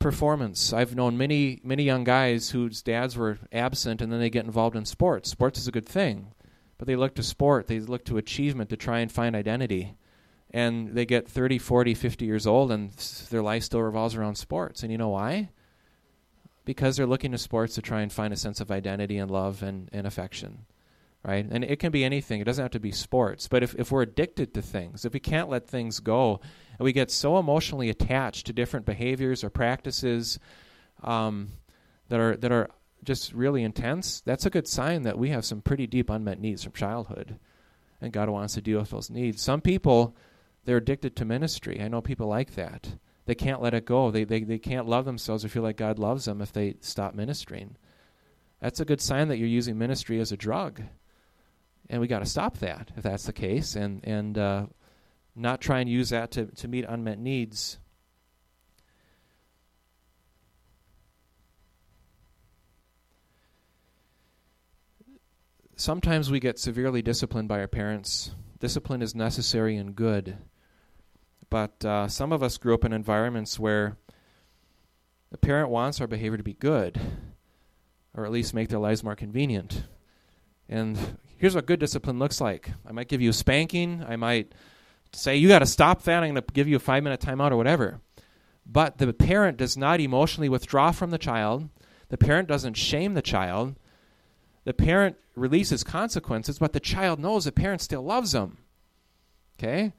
Performance. 0.00 0.72
I've 0.72 0.96
known 0.96 1.16
many 1.16 1.60
many 1.62 1.84
young 1.84 2.04
guys 2.04 2.50
whose 2.50 2.82
dads 2.82 3.16
were 3.16 3.38
absent 3.52 4.02
and 4.02 4.12
then 4.12 4.18
they 4.18 4.30
get 4.30 4.44
involved 4.44 4.74
in 4.74 4.84
sports. 4.84 5.30
Sports 5.30 5.60
is 5.60 5.68
a 5.68 5.72
good 5.72 5.88
thing, 5.88 6.32
but 6.78 6.88
they 6.88 6.96
look 6.96 7.14
to 7.14 7.22
sport, 7.22 7.68
they 7.68 7.78
look 7.78 8.04
to 8.06 8.16
achievement 8.16 8.70
to 8.70 8.76
try 8.76 8.98
and 8.98 9.12
find 9.12 9.36
identity. 9.36 9.94
And 10.52 10.94
they 10.94 11.06
get 11.06 11.28
30, 11.28 11.58
40, 11.58 11.94
50 11.94 12.24
years 12.24 12.46
old 12.46 12.72
and 12.72 12.90
their 13.30 13.42
life 13.42 13.62
still 13.62 13.82
revolves 13.82 14.16
around 14.16 14.34
sports. 14.34 14.82
And 14.82 14.90
you 14.90 14.98
know 14.98 15.10
why? 15.10 15.50
because 16.64 16.96
they're 16.96 17.06
looking 17.06 17.32
to 17.32 17.38
sports 17.38 17.74
to 17.74 17.82
try 17.82 18.00
and 18.00 18.12
find 18.12 18.32
a 18.32 18.36
sense 18.36 18.60
of 18.60 18.70
identity 18.70 19.18
and 19.18 19.30
love 19.30 19.62
and, 19.62 19.88
and 19.92 20.06
affection 20.06 20.66
right? 21.22 21.46
And 21.50 21.64
it 21.64 21.78
can 21.78 21.92
be 21.92 22.04
anything. 22.04 22.40
It 22.40 22.44
doesn't 22.44 22.62
have 22.62 22.72
to 22.72 22.80
be 22.80 22.92
sports. 22.92 23.48
But 23.48 23.62
if, 23.62 23.74
if 23.74 23.92
we're 23.92 24.02
addicted 24.02 24.54
to 24.54 24.62
things 24.62 25.04
if 25.04 25.12
we 25.12 25.20
can't 25.20 25.48
let 25.48 25.66
things 25.66 26.00
go 26.00 26.40
and 26.78 26.84
we 26.84 26.92
get 26.92 27.10
so 27.10 27.38
emotionally 27.38 27.90
attached 27.90 28.46
to 28.46 28.52
different 28.52 28.86
behaviors 28.86 29.44
or 29.44 29.50
practices 29.50 30.38
um, 31.02 31.48
that 32.08 32.20
are 32.20 32.36
that 32.36 32.52
are 32.52 32.70
just 33.02 33.32
really 33.32 33.62
intense 33.62 34.20
that's 34.26 34.44
a 34.44 34.50
good 34.50 34.68
sign 34.68 35.02
that 35.02 35.16
we 35.16 35.30
have 35.30 35.42
some 35.42 35.62
pretty 35.62 35.86
deep 35.86 36.10
unmet 36.10 36.40
needs 36.40 36.62
from 36.64 36.72
childhood. 36.72 37.38
And 38.00 38.12
god 38.12 38.30
wants 38.30 38.54
to 38.54 38.62
deal 38.62 38.80
with 38.80 38.90
those 38.90 39.10
needs. 39.10 39.42
Some 39.42 39.60
people 39.60 40.16
they're 40.64 40.76
addicted 40.76 41.16
to 41.16 41.24
ministry. 41.24 41.80
I 41.80 41.88
know 41.88 42.02
people 42.02 42.26
like 42.26 42.54
that. 42.54 42.96
They 43.26 43.34
can't 43.34 43.62
let 43.62 43.74
it 43.74 43.84
go. 43.84 44.10
They, 44.10 44.24
they, 44.24 44.42
they 44.42 44.58
can't 44.58 44.88
love 44.88 45.04
themselves 45.04 45.44
or 45.44 45.48
feel 45.48 45.62
like 45.62 45.76
God 45.76 45.98
loves 45.98 46.24
them 46.24 46.42
if 46.42 46.52
they 46.52 46.74
stop 46.80 47.14
ministering. 47.14 47.76
That's 48.60 48.80
a 48.80 48.84
good 48.84 49.00
sign 49.00 49.28
that 49.28 49.38
you're 49.38 49.48
using 49.48 49.78
ministry 49.78 50.20
as 50.20 50.32
a 50.32 50.36
drug. 50.36 50.82
And 51.90 52.00
we 52.00 52.06
got 52.06 52.20
to 52.20 52.26
stop 52.26 52.58
that 52.58 52.92
if 52.96 53.02
that's 53.02 53.24
the 53.24 53.32
case 53.32 53.74
and, 53.74 54.00
and 54.04 54.38
uh, 54.38 54.66
not 55.34 55.60
try 55.60 55.80
and 55.80 55.90
use 55.90 56.10
that 56.10 56.30
to, 56.30 56.46
to 56.46 56.68
meet 56.68 56.84
unmet 56.88 57.18
needs. 57.18 57.78
Sometimes 65.74 66.30
we 66.30 66.38
get 66.38 66.60
severely 66.60 67.02
disciplined 67.02 67.48
by 67.48 67.58
our 67.58 67.66
parents. 67.66 68.30
Discipline 68.60 69.02
is 69.02 69.16
necessary 69.16 69.76
and 69.76 69.96
good. 69.96 70.36
But 71.48 71.84
uh, 71.84 72.06
some 72.06 72.30
of 72.30 72.40
us 72.40 72.56
grew 72.56 72.74
up 72.74 72.84
in 72.84 72.92
environments 72.92 73.58
where 73.58 73.96
the 75.32 75.38
parent 75.38 75.70
wants 75.70 76.00
our 76.00 76.06
behavior 76.06 76.36
to 76.36 76.44
be 76.44 76.54
good, 76.54 77.00
or 78.14 78.24
at 78.24 78.30
least 78.30 78.54
make 78.54 78.68
their 78.68 78.78
lives 78.78 79.02
more 79.02 79.16
convenient. 79.16 79.82
And 80.68 80.96
here's 81.40 81.54
what 81.54 81.66
good 81.66 81.80
discipline 81.80 82.18
looks 82.18 82.40
like 82.40 82.70
I 82.86 82.92
might 82.92 83.08
give 83.08 83.20
you 83.20 83.30
a 83.30 83.32
spanking, 83.34 84.04
I 84.06 84.16
might 84.16 84.54
say, 85.12 85.36
You 85.36 85.48
got 85.48 85.60
to 85.60 85.66
stop 85.66 86.02
that, 86.02 86.22
I'm 86.22 86.32
going 86.32 86.42
to 86.42 86.52
give 86.52 86.68
you 86.68 86.76
a 86.76 86.80
five 86.80 87.02
minute 87.02 87.20
timeout, 87.20 87.50
or 87.50 87.56
whatever. 87.56 88.00
But 88.64 88.98
the 88.98 89.12
parent 89.12 89.56
does 89.56 89.76
not 89.76 90.00
emotionally 90.00 90.48
withdraw 90.48 90.92
from 90.92 91.10
the 91.10 91.18
child, 91.18 91.68
the 92.10 92.18
parent 92.18 92.46
doesn't 92.46 92.74
shame 92.74 93.14
the 93.14 93.22
child. 93.22 93.76
The 94.64 94.74
parent 94.74 95.16
releases 95.34 95.82
consequences, 95.82 96.58
but 96.58 96.74
the 96.74 96.80
child 96.80 97.18
knows 97.18 97.44
the 97.44 97.52
parent 97.52 97.80
still 97.80 98.02
loves 98.02 98.32
them. 98.32 98.58
Okay? 99.58 99.94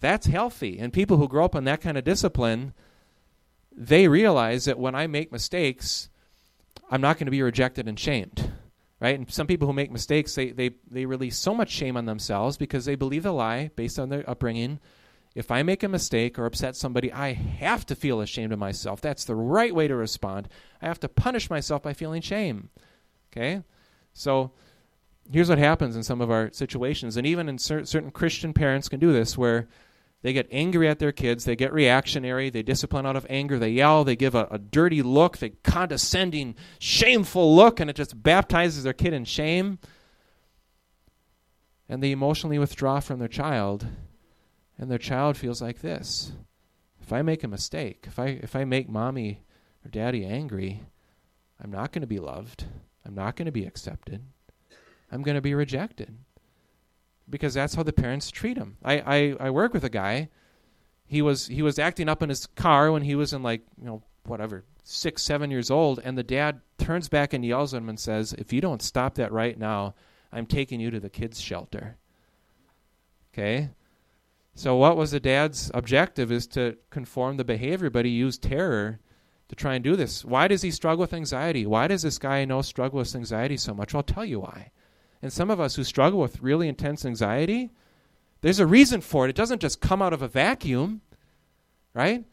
That's 0.00 0.26
healthy. 0.26 0.78
And 0.78 0.92
people 0.92 1.16
who 1.16 1.28
grow 1.28 1.44
up 1.44 1.54
in 1.54 1.64
that 1.64 1.80
kind 1.80 1.96
of 1.96 2.02
discipline, 2.02 2.74
they 3.70 4.08
realize 4.08 4.64
that 4.64 4.80
when 4.80 4.96
I 4.96 5.06
make 5.06 5.30
mistakes, 5.30 6.08
I'm 6.90 7.00
not 7.00 7.18
going 7.18 7.26
to 7.26 7.30
be 7.30 7.42
rejected 7.42 7.86
and 7.86 7.98
shamed. 7.98 8.50
Right? 9.00 9.18
And 9.18 9.30
some 9.30 9.46
people 9.46 9.66
who 9.66 9.74
make 9.74 9.90
mistakes, 9.90 10.34
they, 10.34 10.50
they, 10.50 10.70
they 10.90 11.04
release 11.04 11.36
so 11.36 11.54
much 11.54 11.70
shame 11.70 11.96
on 11.96 12.06
themselves 12.06 12.56
because 12.56 12.84
they 12.84 12.94
believe 12.94 13.24
the 13.24 13.32
lie 13.32 13.70
based 13.76 13.98
on 13.98 14.08
their 14.08 14.28
upbringing. 14.28 14.80
If 15.34 15.50
I 15.50 15.62
make 15.62 15.82
a 15.82 15.88
mistake 15.88 16.38
or 16.38 16.46
upset 16.46 16.76
somebody, 16.76 17.12
I 17.12 17.32
have 17.32 17.84
to 17.86 17.96
feel 17.96 18.20
ashamed 18.20 18.52
of 18.52 18.58
myself. 18.58 19.00
That's 19.00 19.24
the 19.24 19.34
right 19.34 19.74
way 19.74 19.88
to 19.88 19.96
respond. 19.96 20.48
I 20.80 20.86
have 20.86 21.00
to 21.00 21.08
punish 21.08 21.50
myself 21.50 21.82
by 21.82 21.92
feeling 21.92 22.22
shame. 22.22 22.70
Okay? 23.32 23.62
So 24.12 24.52
here's 25.30 25.48
what 25.48 25.58
happens 25.58 25.96
in 25.96 26.02
some 26.02 26.20
of 26.20 26.30
our 26.30 26.50
situations. 26.52 27.16
And 27.16 27.26
even 27.26 27.48
in 27.48 27.58
cer- 27.58 27.84
certain 27.84 28.12
Christian 28.12 28.52
parents 28.52 28.88
can 28.88 29.00
do 29.00 29.12
this 29.12 29.36
where 29.36 29.68
They 30.24 30.32
get 30.32 30.48
angry 30.50 30.88
at 30.88 31.00
their 31.00 31.12
kids. 31.12 31.44
They 31.44 31.54
get 31.54 31.74
reactionary. 31.74 32.48
They 32.48 32.62
discipline 32.62 33.04
out 33.04 33.14
of 33.14 33.26
anger. 33.28 33.58
They 33.58 33.68
yell. 33.68 34.04
They 34.04 34.16
give 34.16 34.34
a, 34.34 34.48
a 34.50 34.56
dirty 34.56 35.02
look, 35.02 35.36
the 35.36 35.50
condescending, 35.50 36.54
shameful 36.78 37.54
look, 37.54 37.78
and 37.78 37.90
it 37.90 37.96
just 37.96 38.22
baptizes 38.22 38.84
their 38.84 38.94
kid 38.94 39.12
in 39.12 39.26
shame. 39.26 39.78
And 41.90 42.02
they 42.02 42.10
emotionally 42.10 42.58
withdraw 42.58 43.00
from 43.00 43.18
their 43.18 43.28
child, 43.28 43.86
and 44.78 44.90
their 44.90 44.96
child 44.96 45.36
feels 45.36 45.60
like 45.60 45.82
this. 45.82 46.32
If 47.02 47.12
I 47.12 47.20
make 47.20 47.44
a 47.44 47.48
mistake, 47.48 48.04
if 48.06 48.18
I 48.18 48.28
if 48.28 48.56
I 48.56 48.64
make 48.64 48.88
mommy 48.88 49.42
or 49.84 49.90
daddy 49.90 50.24
angry, 50.24 50.80
I'm 51.62 51.70
not 51.70 51.92
going 51.92 52.00
to 52.00 52.06
be 52.06 52.18
loved. 52.18 52.64
I'm 53.04 53.14
not 53.14 53.36
going 53.36 53.44
to 53.44 53.52
be 53.52 53.66
accepted. 53.66 54.22
I'm 55.12 55.22
going 55.22 55.34
to 55.34 55.42
be 55.42 55.52
rejected 55.52 56.16
because 57.28 57.54
that's 57.54 57.74
how 57.74 57.82
the 57.82 57.92
parents 57.92 58.30
treat 58.30 58.56
him. 58.56 58.76
I, 58.84 58.98
I, 59.00 59.36
I 59.40 59.50
work 59.50 59.72
with 59.72 59.84
a 59.84 59.90
guy. 59.90 60.28
He 61.06 61.22
was 61.22 61.46
he 61.46 61.62
was 61.62 61.78
acting 61.78 62.08
up 62.08 62.22
in 62.22 62.28
his 62.28 62.46
car 62.46 62.90
when 62.90 63.02
he 63.02 63.14
was 63.14 63.32
in 63.32 63.42
like 63.42 63.62
you 63.78 63.84
know 63.84 64.02
whatever 64.24 64.64
six 64.84 65.22
seven 65.22 65.50
years 65.50 65.70
old, 65.70 66.00
and 66.02 66.16
the 66.16 66.22
dad 66.22 66.60
turns 66.78 67.08
back 67.08 67.32
and 67.32 67.44
yells 67.44 67.74
at 67.74 67.78
him 67.78 67.88
and 67.88 67.98
says, 67.98 68.32
"If 68.34 68.52
you 68.52 68.60
don't 68.60 68.82
stop 68.82 69.14
that 69.16 69.32
right 69.32 69.58
now, 69.58 69.94
I'm 70.32 70.46
taking 70.46 70.80
you 70.80 70.90
to 70.90 71.00
the 71.00 71.10
kids' 71.10 71.40
shelter." 71.40 71.96
Okay. 73.32 73.70
So 74.54 74.76
what 74.76 74.96
was 74.96 75.10
the 75.10 75.20
dad's 75.20 75.70
objective 75.74 76.30
is 76.30 76.46
to 76.48 76.76
conform 76.90 77.36
the 77.36 77.44
behavior, 77.44 77.90
but 77.90 78.04
he 78.04 78.12
used 78.12 78.42
terror 78.42 79.00
to 79.48 79.56
try 79.56 79.74
and 79.74 79.82
do 79.82 79.96
this. 79.96 80.24
Why 80.24 80.46
does 80.46 80.62
he 80.62 80.70
struggle 80.70 81.00
with 81.00 81.12
anxiety? 81.12 81.66
Why 81.66 81.88
does 81.88 82.02
this 82.02 82.18
guy 82.18 82.44
know 82.44 82.62
struggle 82.62 83.00
with 83.00 83.14
anxiety 83.14 83.56
so 83.56 83.74
much? 83.74 83.94
I'll 83.94 84.04
tell 84.04 84.24
you 84.24 84.40
why. 84.40 84.70
And 85.24 85.32
some 85.32 85.48
of 85.48 85.58
us 85.58 85.76
who 85.76 85.84
struggle 85.84 86.20
with 86.20 86.42
really 86.42 86.68
intense 86.68 87.06
anxiety, 87.06 87.70
there's 88.42 88.60
a 88.60 88.66
reason 88.66 89.00
for 89.00 89.24
it. 89.24 89.30
It 89.30 89.36
doesn't 89.36 89.62
just 89.62 89.80
come 89.80 90.02
out 90.02 90.12
of 90.12 90.20
a 90.20 90.28
vacuum, 90.28 91.00
right? 91.94 92.26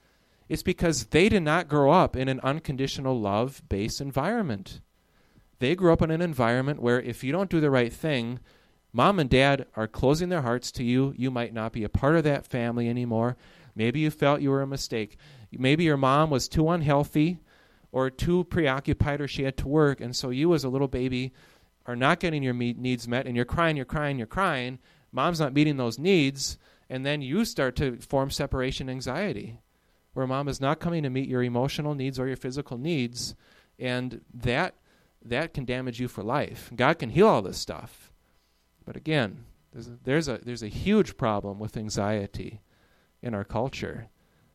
It's 0.49 0.61
because 0.61 1.05
they 1.05 1.29
did 1.29 1.43
not 1.43 1.69
grow 1.69 1.89
up 1.89 2.17
in 2.17 2.27
an 2.27 2.41
unconditional 2.41 3.17
love 3.17 3.61
based 3.69 4.01
environment. 4.01 4.81
They 5.59 5.73
grew 5.73 5.93
up 5.93 6.01
in 6.01 6.11
an 6.11 6.21
environment 6.21 6.81
where 6.81 6.99
if 6.99 7.23
you 7.23 7.31
don't 7.31 7.49
do 7.49 7.61
the 7.61 7.71
right 7.71 7.93
thing, 7.93 8.41
mom 8.91 9.19
and 9.19 9.29
dad 9.29 9.67
are 9.77 9.87
closing 9.87 10.27
their 10.27 10.41
hearts 10.41 10.69
to 10.73 10.83
you. 10.83 11.13
You 11.15 11.31
might 11.31 11.53
not 11.53 11.71
be 11.71 11.85
a 11.85 11.89
part 11.89 12.17
of 12.17 12.25
that 12.25 12.45
family 12.45 12.89
anymore. 12.89 13.37
Maybe 13.73 14.01
you 14.01 14.11
felt 14.11 14.41
you 14.41 14.49
were 14.49 14.63
a 14.63 14.67
mistake. 14.67 15.15
Maybe 15.49 15.85
your 15.85 15.95
mom 15.95 16.29
was 16.29 16.49
too 16.49 16.69
unhealthy 16.69 17.39
or 17.93 18.09
too 18.09 18.43
preoccupied 18.43 19.21
or 19.21 19.29
she 19.29 19.43
had 19.43 19.55
to 19.59 19.69
work. 19.69 20.01
And 20.01 20.13
so 20.13 20.29
you, 20.29 20.53
as 20.53 20.65
a 20.65 20.69
little 20.69 20.89
baby, 20.89 21.31
are 21.85 21.95
not 21.95 22.19
getting 22.19 22.43
your 22.43 22.53
needs 22.53 23.07
met 23.07 23.25
and 23.25 23.35
you're 23.35 23.45
crying, 23.45 23.75
you're 23.75 23.85
crying, 23.85 24.17
you're 24.17 24.27
crying, 24.27 24.79
mom's 25.11 25.39
not 25.39 25.53
meeting 25.53 25.77
those 25.77 25.99
needs, 25.99 26.57
and 26.89 27.05
then 27.05 27.21
you 27.21 27.45
start 27.45 27.75
to 27.77 27.97
form 27.97 28.29
separation 28.29 28.89
anxiety 28.89 29.59
where 30.13 30.27
mom 30.27 30.47
is 30.47 30.59
not 30.59 30.79
coming 30.79 31.03
to 31.03 31.09
meet 31.09 31.29
your 31.29 31.43
emotional 31.43 31.95
needs 31.95 32.19
or 32.19 32.27
your 32.27 32.35
physical 32.35 32.77
needs 32.77 33.35
and 33.79 34.21
that 34.33 34.75
that 35.23 35.53
can 35.53 35.65
damage 35.65 35.99
you 35.99 36.07
for 36.07 36.23
life. 36.23 36.71
God 36.75 36.97
can 36.97 37.09
heal 37.09 37.27
all 37.27 37.41
this 37.41 37.59
stuff. 37.59 38.11
But 38.85 38.95
again, 38.95 39.45
there's 39.71 39.87
a, 39.87 39.97
there's 40.03 40.27
a 40.27 40.39
there's 40.43 40.63
a 40.63 40.67
huge 40.67 41.17
problem 41.17 41.59
with 41.59 41.77
anxiety 41.77 42.61
in 43.21 43.33
our 43.33 43.43
culture. 43.43 44.09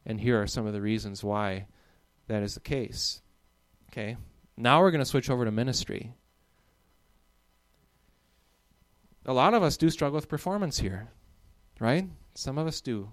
And 0.05 0.21
here 0.21 0.41
are 0.41 0.47
some 0.47 0.67
of 0.67 0.73
the 0.73 0.81
reasons 0.81 1.25
why 1.25 1.67
that 2.29 2.43
is 2.43 2.55
the 2.55 2.61
case. 2.61 3.23
Okay. 3.91 4.17
Now 4.57 4.81
we're 4.81 4.91
going 4.91 5.01
to 5.01 5.05
switch 5.05 5.31
over 5.31 5.45
to 5.45 5.51
ministry. 5.51 6.15
A 9.27 9.33
lot 9.33 9.55
of 9.55 9.63
us 9.63 9.77
do 9.77 9.91
struggle 9.91 10.17
with 10.17 10.29
performance 10.29 10.79
here, 10.79 11.09
right? 11.81 12.09
Some 12.35 12.59
of 12.59 12.67
us 12.67 12.81
do. 12.81 13.11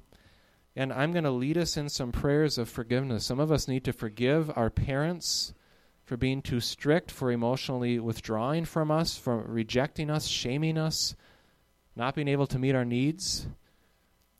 And 0.75 0.93
I'm 0.93 1.11
going 1.11 1.23
to 1.23 1.31
lead 1.31 1.57
us 1.57 1.75
in 1.75 1.89
some 1.89 2.11
prayers 2.11 2.57
of 2.57 2.69
forgiveness. 2.69 3.25
Some 3.25 3.39
of 3.39 3.51
us 3.51 3.67
need 3.67 3.83
to 3.85 3.93
forgive 3.93 4.51
our 4.55 4.69
parents 4.69 5.53
for 6.05 6.17
being 6.17 6.41
too 6.41 6.59
strict, 6.59 7.11
for 7.11 7.31
emotionally 7.31 7.99
withdrawing 7.99 8.65
from 8.65 8.91
us, 8.91 9.17
for 9.17 9.37
rejecting 9.37 10.09
us, 10.09 10.27
shaming 10.27 10.77
us, 10.77 11.15
not 11.95 12.15
being 12.15 12.27
able 12.27 12.47
to 12.47 12.59
meet 12.59 12.75
our 12.75 12.85
needs. 12.85 13.47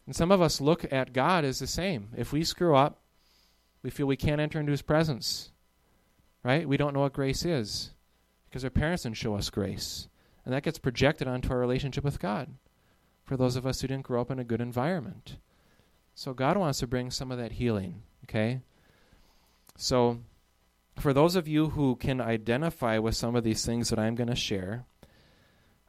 And 0.06 0.16
some 0.16 0.32
of 0.32 0.42
us 0.42 0.60
look 0.60 0.92
at 0.92 1.14
God 1.14 1.46
as 1.46 1.60
the 1.60 1.68
same. 1.68 2.10
If 2.18 2.34
we 2.34 2.44
screw 2.44 2.76
up, 2.76 3.00
we 3.82 3.90
feel 3.90 4.08
we 4.08 4.18
can't 4.18 4.42
enter 4.42 4.60
into 4.60 4.72
his 4.72 4.82
presence. 4.82 5.52
Right? 6.44 6.68
We 6.68 6.78
don't 6.78 6.94
know 6.94 7.02
what 7.02 7.14
grace 7.14 7.46
is 7.46 7.92
because 8.50 8.64
our 8.64 8.70
parents 8.70 9.04
didn't 9.04 9.18
show 9.18 9.36
us 9.36 9.50
grace. 9.50 10.10
And 10.46 10.54
that 10.54 10.64
gets 10.64 10.80
projected 10.80 11.28
onto 11.28 11.52
our 11.52 11.60
relationship 11.60 12.04
with 12.04 12.20
God 12.20 12.50
for 13.24 13.38
those 13.38 13.56
of 13.56 13.66
us 13.66 13.82
who 13.82 13.88
didn't 13.88 14.06
grow 14.06 14.22
up 14.22 14.32
in 14.32 14.40
a 14.40 14.44
good 14.44 14.62
environment. 14.62 15.38
So 16.16 16.34
God 16.34 16.58
wants 16.58 16.80
to 16.80 16.88
bring 16.88 17.10
some 17.10 17.32
of 17.32 17.38
that 17.38 17.54
healing, 17.54 18.04
okay? 18.26 18.62
So 19.78 20.20
for 21.00 21.14
those 21.14 21.36
of 21.36 21.48
you 21.48 21.70
who 21.70 21.96
can 21.96 22.22
identify 22.22 22.98
with 23.00 23.16
some 23.16 23.36
of 23.36 23.44
these 23.44 23.66
things 23.66 23.90
that 23.90 24.00
I'm 24.00 24.16
going 24.16 24.30
to 24.30 24.36
share, 24.36 24.86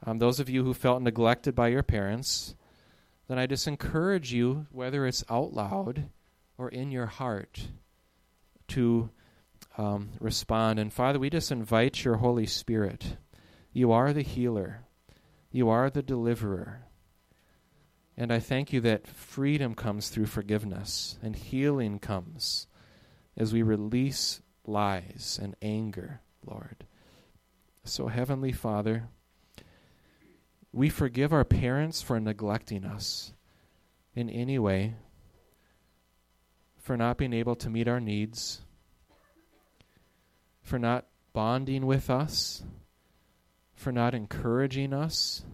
um, 0.07 0.19
those 0.19 0.41
of 0.41 0.49
you 0.49 0.65
who 0.65 0.75
felt 0.75 1.03
neglected 1.03 1.55
by 1.55 1.69
your 1.69 1.83
parents, 1.83 2.55
then 3.29 3.39
I 3.39 3.47
just 3.47 3.67
encourage 3.67 4.33
you, 4.33 4.67
whether 4.71 5.07
it's 5.07 5.25
out 5.29 5.53
loud 5.53 6.09
or 6.57 6.69
in 6.69 6.91
your 6.91 7.07
heart, 7.07 7.69
to 8.69 9.11
um, 9.77 10.11
respond. 10.21 10.79
And 10.79 10.93
Father, 10.93 11.19
we 11.19 11.31
just 11.31 11.51
invite 11.51 12.05
your 12.05 12.17
Holy 12.17 12.47
Spirit 12.47 13.17
you 13.75 13.91
are 13.91 14.13
the 14.13 14.23
healer. 14.23 14.85
You 15.51 15.69
are 15.69 15.91
the 15.91 16.03
deliverer. 16.03 16.87
And 18.17 18.33
I 18.33 18.39
thank 18.39 18.73
you 18.73 18.81
that 18.83 19.09
freedom 19.09 19.75
comes 19.75 20.09
through 20.09 20.27
forgiveness 20.27 21.19
and 21.21 21.35
healing 21.35 21.99
comes 21.99 22.69
as 23.37 23.53
we 23.53 23.63
release 23.63 24.41
lies 24.65 25.41
and 25.43 25.57
anger, 25.61 26.21
Lord. 26.47 26.87
So, 27.83 28.07
Heavenly 28.07 28.53
Father, 28.53 29.09
we 30.73 30.89
forgive 30.89 31.33
our 31.33 31.45
parents 31.45 32.01
for 32.01 32.19
neglecting 32.21 32.85
us 32.85 33.33
in 34.15 34.31
any 34.31 34.59
way, 34.59 34.95
for 36.79 36.97
not 36.97 37.19
being 37.19 37.33
able 37.33 37.57
to 37.57 37.69
meet 37.69 37.89
our 37.89 38.01
needs, 38.01 38.61
for 40.63 40.79
not 40.79 41.07
bonding 41.33 41.87
with 41.87 42.09
us 42.09 42.63
for 43.85 43.93
not 43.93 44.15
encouraging 44.15 44.95
us, 44.95 45.45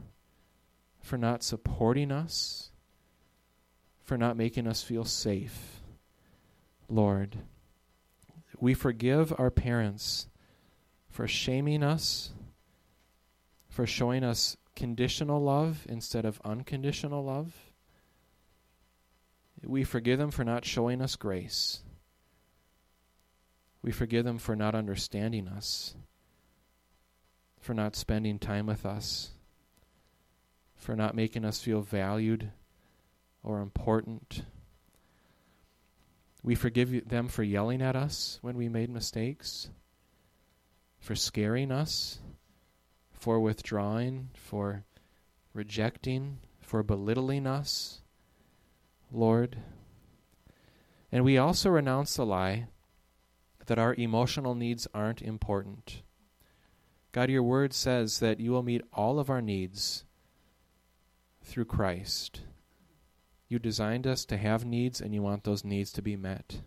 for 1.01 1.19
not 1.19 1.43
supporting 1.43 2.12
us, 2.12 2.71
for 4.05 4.16
not 4.16 4.37
making 4.37 4.69
us 4.69 4.85
feel 4.85 5.05
safe. 5.05 5.81
Lord, 6.88 7.38
we 8.61 8.73
forgive 8.73 9.35
our 9.37 9.51
parents 9.51 10.29
for 11.09 11.27
shaming 11.27 11.83
us, 11.83 12.31
for 13.69 13.85
showing 13.85 14.23
us 14.23 14.57
conditional 14.77 15.43
love 15.43 15.85
instead 15.88 16.25
of 16.25 16.40
unconditional 16.45 17.25
love. 17.25 17.53
We 19.64 19.83
forgive 19.83 20.21
them 20.21 20.31
for 20.31 20.45
not 20.45 20.64
showing 20.64 21.03
us 21.03 21.16
grace. 21.16 21.83
We 23.83 23.90
forgive 23.90 24.25
them 24.25 24.38
for 24.38 24.55
not 24.55 24.77
understanding 24.77 25.49
us 25.49 25.97
for 27.61 27.75
not 27.75 27.94
spending 27.94 28.38
time 28.38 28.66
with 28.66 28.87
us, 28.87 29.31
for 30.75 30.96
not 30.96 31.14
making 31.14 31.44
us 31.44 31.61
feel 31.61 31.83
valued 31.83 32.51
or 33.42 33.61
important. 33.61 34.42
We 36.42 36.55
forgive 36.55 37.09
them 37.09 37.29
for 37.29 37.42
yelling 37.42 37.83
at 37.83 37.96
us 37.96 38.38
when 38.40 38.57
we 38.57 38.68
made 38.68 38.88
mistakes, 38.88 39.68
for 40.99 41.14
scaring 41.14 41.70
us, 41.70 42.18
for 43.12 43.38
withdrawing, 43.38 44.31
for 44.35 44.85
rejecting, 45.53 46.38
for 46.61 46.83
belittling 46.83 47.46
us, 47.46 48.01
Lord. 49.13 49.58
And 51.13 51.25
we 51.25 51.37
also 51.37 51.69
renounce 51.69 52.15
the 52.15 52.25
lie 52.25 52.69
that 53.67 53.79
our 53.79 53.94
emotional 53.94 54.54
needs 54.54 54.88
aren't 54.94 55.21
important. 55.21 56.02
God, 57.13 57.31
your 57.31 57.42
word 57.42 57.73
says 57.73 58.21
that 58.21 58.38
you 58.38 58.52
will 58.52 58.63
meet 58.63 58.83
all 58.92 59.19
of 59.19 59.31
our 59.31 59.42
needs 59.42 60.04
through 61.42 61.65
Christ. 61.65 62.42
You 63.48 63.58
designed 63.58 64.06
us 64.06 64.25
to 64.27 64.37
have 64.37 64.65
needs, 64.65 65.00
and 65.00 65.13
you 65.13 65.23
want 65.23 65.42
those 65.42 65.65
needs 65.65 65.92
to 65.92 66.02
be 66.02 66.17
met. 66.17 66.61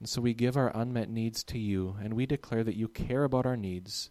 And 0.00 0.08
so 0.08 0.20
we 0.20 0.34
give 0.34 0.56
our 0.56 0.72
unmet 0.74 1.08
needs 1.08 1.44
to 1.44 1.58
you, 1.58 1.96
and 2.02 2.14
we 2.14 2.26
declare 2.26 2.64
that 2.64 2.76
you 2.76 2.88
care 2.88 3.22
about 3.22 3.46
our 3.46 3.56
needs, 3.56 4.10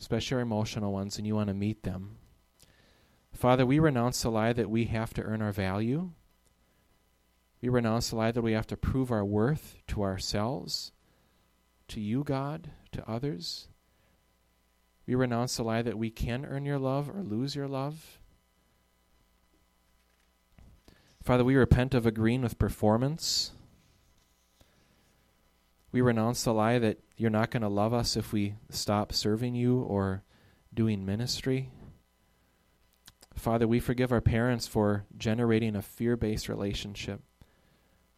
especially 0.00 0.36
our 0.36 0.42
emotional 0.42 0.92
ones, 0.92 1.18
and 1.18 1.26
you 1.26 1.34
want 1.34 1.48
to 1.48 1.54
meet 1.54 1.82
them. 1.82 2.18
Father, 3.32 3.66
we 3.66 3.78
renounce 3.78 4.22
the 4.22 4.30
lie 4.30 4.52
that 4.52 4.70
we 4.70 4.84
have 4.84 5.12
to 5.14 5.22
earn 5.22 5.42
our 5.42 5.52
value. 5.52 6.10
We 7.60 7.68
renounce 7.68 8.10
the 8.10 8.16
lie 8.16 8.30
that 8.30 8.42
we 8.42 8.52
have 8.52 8.68
to 8.68 8.76
prove 8.76 9.10
our 9.10 9.24
worth 9.24 9.76
to 9.88 10.02
ourselves, 10.02 10.92
to 11.88 12.00
you, 12.00 12.22
God, 12.22 12.70
to 12.92 13.08
others. 13.10 13.68
We 15.08 15.14
renounce 15.14 15.56
the 15.56 15.62
lie 15.62 15.80
that 15.80 15.96
we 15.96 16.10
can 16.10 16.44
earn 16.44 16.66
your 16.66 16.78
love 16.78 17.08
or 17.08 17.22
lose 17.22 17.56
your 17.56 17.66
love. 17.66 18.18
Father, 21.22 21.44
we 21.44 21.56
repent 21.56 21.94
of 21.94 22.04
agreeing 22.04 22.42
with 22.42 22.58
performance. 22.58 23.52
We 25.92 26.02
renounce 26.02 26.44
the 26.44 26.52
lie 26.52 26.78
that 26.78 26.98
you're 27.16 27.30
not 27.30 27.50
going 27.50 27.62
to 27.62 27.70
love 27.70 27.94
us 27.94 28.18
if 28.18 28.34
we 28.34 28.56
stop 28.68 29.14
serving 29.14 29.54
you 29.54 29.80
or 29.80 30.24
doing 30.74 31.06
ministry. 31.06 31.70
Father, 33.34 33.66
we 33.66 33.80
forgive 33.80 34.12
our 34.12 34.20
parents 34.20 34.66
for 34.66 35.06
generating 35.16 35.74
a 35.74 35.80
fear 35.80 36.18
based 36.18 36.50
relationship 36.50 37.22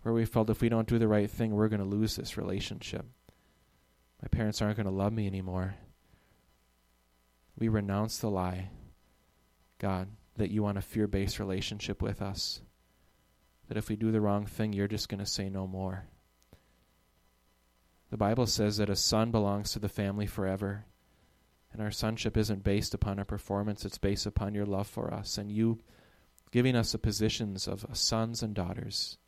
where 0.02 0.12
we 0.12 0.24
felt 0.24 0.50
if 0.50 0.60
we 0.60 0.68
don't 0.68 0.88
do 0.88 0.98
the 0.98 1.06
right 1.06 1.30
thing, 1.30 1.52
we're 1.54 1.68
going 1.68 1.78
to 1.78 1.86
lose 1.86 2.16
this 2.16 2.36
relationship. 2.36 3.06
My 4.20 4.26
parents 4.26 4.60
aren't 4.60 4.76
going 4.76 4.86
to 4.86 4.92
love 4.92 5.12
me 5.12 5.28
anymore. 5.28 5.76
We 7.60 7.68
renounce 7.68 8.18
the 8.18 8.30
lie, 8.30 8.70
God, 9.78 10.08
that 10.36 10.50
you 10.50 10.64
want 10.64 10.78
a 10.78 10.82
fear 10.82 11.06
based 11.06 11.38
relationship 11.38 12.02
with 12.02 12.20
us. 12.20 12.62
That 13.68 13.76
if 13.76 13.88
we 13.88 13.94
do 13.94 14.10
the 14.10 14.20
wrong 14.20 14.46
thing, 14.46 14.72
you're 14.72 14.88
just 14.88 15.08
going 15.08 15.20
to 15.20 15.26
say 15.26 15.48
no 15.48 15.68
more. 15.68 16.06
The 18.10 18.16
Bible 18.16 18.46
says 18.46 18.78
that 18.78 18.90
a 18.90 18.96
son 18.96 19.30
belongs 19.30 19.70
to 19.72 19.78
the 19.78 19.88
family 19.88 20.26
forever. 20.26 20.86
And 21.72 21.80
our 21.80 21.92
sonship 21.92 22.36
isn't 22.36 22.64
based 22.64 22.94
upon 22.94 23.20
our 23.20 23.24
performance, 23.24 23.84
it's 23.84 23.98
based 23.98 24.26
upon 24.26 24.54
your 24.54 24.66
love 24.66 24.88
for 24.88 25.14
us 25.14 25.38
and 25.38 25.52
you 25.52 25.78
giving 26.50 26.74
us 26.74 26.92
the 26.92 26.98
positions 26.98 27.68
of 27.68 27.86
sons 27.92 28.42
and 28.42 28.54
daughters. 28.54 29.18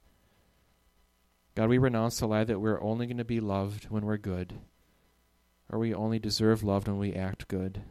God, 1.54 1.68
we 1.68 1.78
renounce 1.78 2.18
the 2.18 2.26
lie 2.26 2.44
that 2.44 2.60
we're 2.60 2.82
only 2.82 3.06
going 3.06 3.18
to 3.18 3.24
be 3.24 3.40
loved 3.40 3.84
when 3.90 4.06
we're 4.06 4.16
good, 4.16 4.54
or 5.70 5.78
we 5.78 5.94
only 5.94 6.18
deserve 6.18 6.64
love 6.64 6.88
when 6.88 6.98
we 6.98 7.12
act 7.12 7.46
good. 7.46 7.82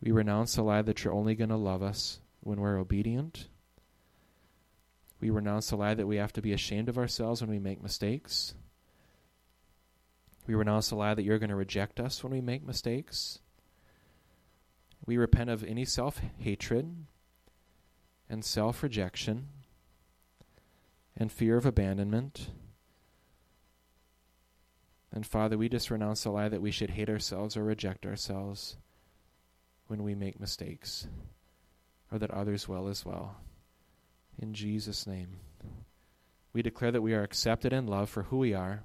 We 0.00 0.12
renounce 0.12 0.54
the 0.54 0.62
lie 0.62 0.82
that 0.82 1.02
you're 1.02 1.12
only 1.12 1.34
going 1.34 1.50
to 1.50 1.56
love 1.56 1.82
us 1.82 2.20
when 2.40 2.60
we're 2.60 2.78
obedient. 2.78 3.48
We 5.20 5.30
renounce 5.30 5.70
the 5.70 5.76
lie 5.76 5.94
that 5.94 6.06
we 6.06 6.16
have 6.16 6.32
to 6.34 6.42
be 6.42 6.52
ashamed 6.52 6.88
of 6.88 6.98
ourselves 6.98 7.40
when 7.40 7.50
we 7.50 7.58
make 7.58 7.82
mistakes. 7.82 8.54
We 10.46 10.54
renounce 10.54 10.88
the 10.88 10.94
lie 10.94 11.14
that 11.14 11.24
you're 11.24 11.40
going 11.40 11.50
to 11.50 11.56
reject 11.56 11.98
us 11.98 12.22
when 12.22 12.32
we 12.32 12.40
make 12.40 12.64
mistakes. 12.64 13.40
We 15.04 15.16
repent 15.16 15.50
of 15.50 15.64
any 15.64 15.84
self 15.84 16.20
hatred 16.38 17.06
and 18.30 18.44
self 18.44 18.82
rejection 18.82 19.48
and 21.16 21.32
fear 21.32 21.56
of 21.56 21.66
abandonment. 21.66 22.50
And 25.12 25.26
Father, 25.26 25.58
we 25.58 25.68
just 25.68 25.90
renounce 25.90 26.22
the 26.22 26.30
lie 26.30 26.48
that 26.48 26.62
we 26.62 26.70
should 26.70 26.90
hate 26.90 27.10
ourselves 27.10 27.56
or 27.56 27.64
reject 27.64 28.06
ourselves 28.06 28.76
when 29.88 30.02
we 30.02 30.14
make 30.14 30.40
mistakes, 30.40 31.08
or 32.12 32.18
that 32.18 32.30
others 32.30 32.68
will 32.68 32.88
as 32.88 33.04
well. 33.04 33.36
In 34.38 34.54
Jesus' 34.54 35.06
name. 35.06 35.40
We 36.52 36.62
declare 36.62 36.92
that 36.92 37.02
we 37.02 37.12
are 37.14 37.22
accepted 37.22 37.72
and 37.72 37.90
loved 37.90 38.10
for 38.10 38.22
who 38.24 38.38
we 38.38 38.54
are 38.54 38.84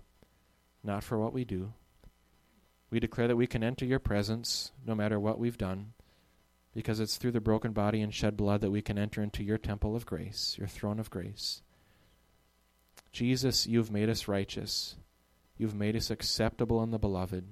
not 0.83 1.03
for 1.03 1.17
what 1.17 1.33
we 1.33 1.45
do. 1.45 1.73
We 2.89 2.99
declare 2.99 3.27
that 3.27 3.37
we 3.37 3.47
can 3.47 3.63
enter 3.63 3.85
your 3.85 3.99
presence 3.99 4.71
no 4.85 4.93
matter 4.93 5.19
what 5.19 5.39
we've 5.39 5.57
done, 5.57 5.93
because 6.75 6.99
it's 6.99 7.17
through 7.17 7.31
the 7.31 7.39
broken 7.39 7.71
body 7.71 8.01
and 8.01 8.13
shed 8.13 8.37
blood 8.37 8.61
that 8.61 8.71
we 8.71 8.81
can 8.81 8.99
enter 8.99 9.23
into 9.23 9.43
your 9.43 9.57
temple 9.57 9.95
of 9.95 10.05
grace, 10.05 10.55
your 10.57 10.67
throne 10.67 10.99
of 10.99 11.09
grace. 11.09 11.61
Jesus, 13.11 13.65
you've 13.65 13.91
made 13.91 14.09
us 14.09 14.27
righteous. 14.27 14.95
You've 15.57 15.75
made 15.75 15.95
us 15.95 16.09
acceptable 16.09 16.83
in 16.83 16.91
the 16.91 16.99
beloved. 16.99 17.45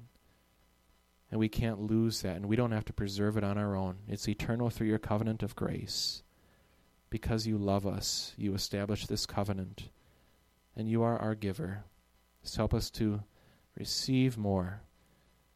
And 1.32 1.39
we 1.39 1.47
can't 1.47 1.79
lose 1.79 2.21
that, 2.21 2.36
and 2.36 2.47
we 2.47 2.57
don't 2.57 2.73
have 2.73 2.86
to 2.86 2.93
preserve 2.93 3.38
it 3.38 3.43
on 3.43 3.57
our 3.57 3.73
own. 3.75 3.99
It's 4.07 4.27
eternal 4.27 4.69
through 4.69 4.88
your 4.88 4.99
covenant 4.99 5.41
of 5.41 5.55
grace. 5.55 6.23
Because 7.09 7.47
you 7.47 7.57
love 7.57 7.88
us, 7.88 8.34
you 8.38 8.53
establish 8.53 9.07
this 9.07 9.25
covenant, 9.25 9.89
and 10.75 10.89
you 10.89 11.01
are 11.03 11.17
our 11.17 11.36
giver. 11.36 11.86
Just 12.43 12.57
help 12.57 12.73
us 12.73 12.89
to 12.91 13.23
receive 13.77 14.38
more 14.38 14.82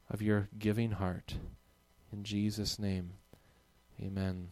of 0.09 0.21
your 0.21 0.47
giving 0.57 0.91
heart. 0.91 1.35
In 2.11 2.23
Jesus' 2.23 2.79
name, 2.79 3.13
amen. 4.01 4.47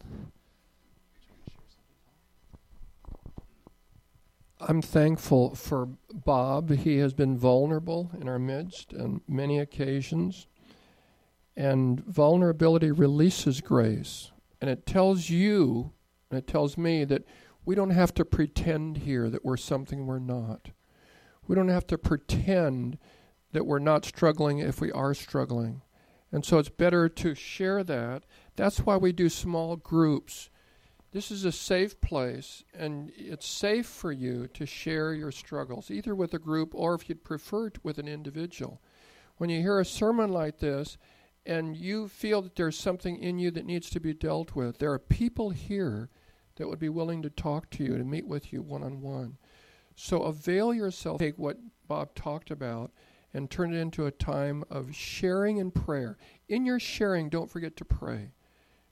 I'm 4.60 4.82
thankful 4.82 5.54
for 5.54 5.88
Bob. 6.12 6.70
He 6.70 6.98
has 6.98 7.12
been 7.12 7.36
vulnerable 7.36 8.10
in 8.20 8.28
our 8.28 8.38
midst 8.38 8.94
on 8.94 9.20
many 9.28 9.58
occasions. 9.58 10.46
And 11.56 12.04
vulnerability 12.04 12.90
releases 12.90 13.60
grace. 13.60 14.32
And 14.60 14.68
it 14.68 14.86
tells 14.86 15.30
you, 15.30 15.92
and 16.30 16.38
it 16.38 16.46
tells 16.46 16.76
me 16.76 17.04
that 17.04 17.24
we 17.64 17.74
don't 17.74 17.90
have 17.90 18.14
to 18.14 18.24
pretend 18.24 18.98
here 18.98 19.30
that 19.30 19.44
we're 19.44 19.56
something 19.56 20.06
we're 20.06 20.18
not. 20.18 20.70
We 21.46 21.54
don't 21.54 21.68
have 21.68 21.86
to 21.88 21.98
pretend 21.98 22.98
that 23.52 23.66
we're 23.66 23.78
not 23.78 24.04
struggling 24.04 24.58
if 24.58 24.80
we 24.80 24.90
are 24.92 25.14
struggling. 25.14 25.82
And 26.32 26.44
so 26.44 26.58
it's 26.58 26.68
better 26.68 27.08
to 27.08 27.34
share 27.34 27.84
that. 27.84 28.24
That's 28.56 28.80
why 28.80 28.96
we 28.96 29.12
do 29.12 29.28
small 29.28 29.76
groups. 29.76 30.50
This 31.12 31.30
is 31.30 31.44
a 31.44 31.52
safe 31.52 32.00
place, 32.00 32.64
and 32.76 33.12
it's 33.16 33.46
safe 33.46 33.86
for 33.86 34.10
you 34.10 34.48
to 34.48 34.66
share 34.66 35.14
your 35.14 35.30
struggles, 35.30 35.88
either 35.88 36.12
with 36.12 36.34
a 36.34 36.40
group 36.40 36.74
or 36.74 36.94
if 36.94 37.08
you'd 37.08 37.22
prefer 37.22 37.68
it, 37.68 37.84
with 37.84 37.98
an 37.98 38.08
individual. 38.08 38.82
When 39.36 39.48
you 39.48 39.60
hear 39.60 39.78
a 39.78 39.84
sermon 39.84 40.32
like 40.32 40.58
this 40.58 40.98
and 41.46 41.76
you 41.76 42.08
feel 42.08 42.42
that 42.42 42.56
there's 42.56 42.78
something 42.78 43.18
in 43.18 43.38
you 43.38 43.50
that 43.50 43.66
needs 43.66 43.90
to 43.90 44.00
be 44.00 44.14
dealt 44.14 44.54
with, 44.54 44.78
there 44.78 44.92
are 44.92 44.98
people 44.98 45.50
here 45.50 46.10
that 46.56 46.68
would 46.68 46.78
be 46.78 46.88
willing 46.88 47.22
to 47.22 47.30
talk 47.30 47.68
to 47.70 47.82
you, 47.84 47.98
to 47.98 48.04
meet 48.04 48.26
with 48.26 48.52
you 48.52 48.62
one 48.62 48.82
on 48.82 49.00
one. 49.00 49.36
So 49.96 50.22
avail 50.22 50.72
yourself, 50.72 51.18
take 51.18 51.38
what 51.38 51.58
Bob 51.86 52.14
talked 52.14 52.50
about, 52.50 52.92
and 53.32 53.50
turn 53.50 53.74
it 53.74 53.78
into 53.78 54.06
a 54.06 54.10
time 54.10 54.64
of 54.70 54.94
sharing 54.94 55.60
and 55.60 55.74
prayer. 55.74 56.16
In 56.48 56.64
your 56.64 56.78
sharing, 56.78 57.28
don't 57.28 57.50
forget 57.50 57.76
to 57.76 57.84
pray. 57.84 58.32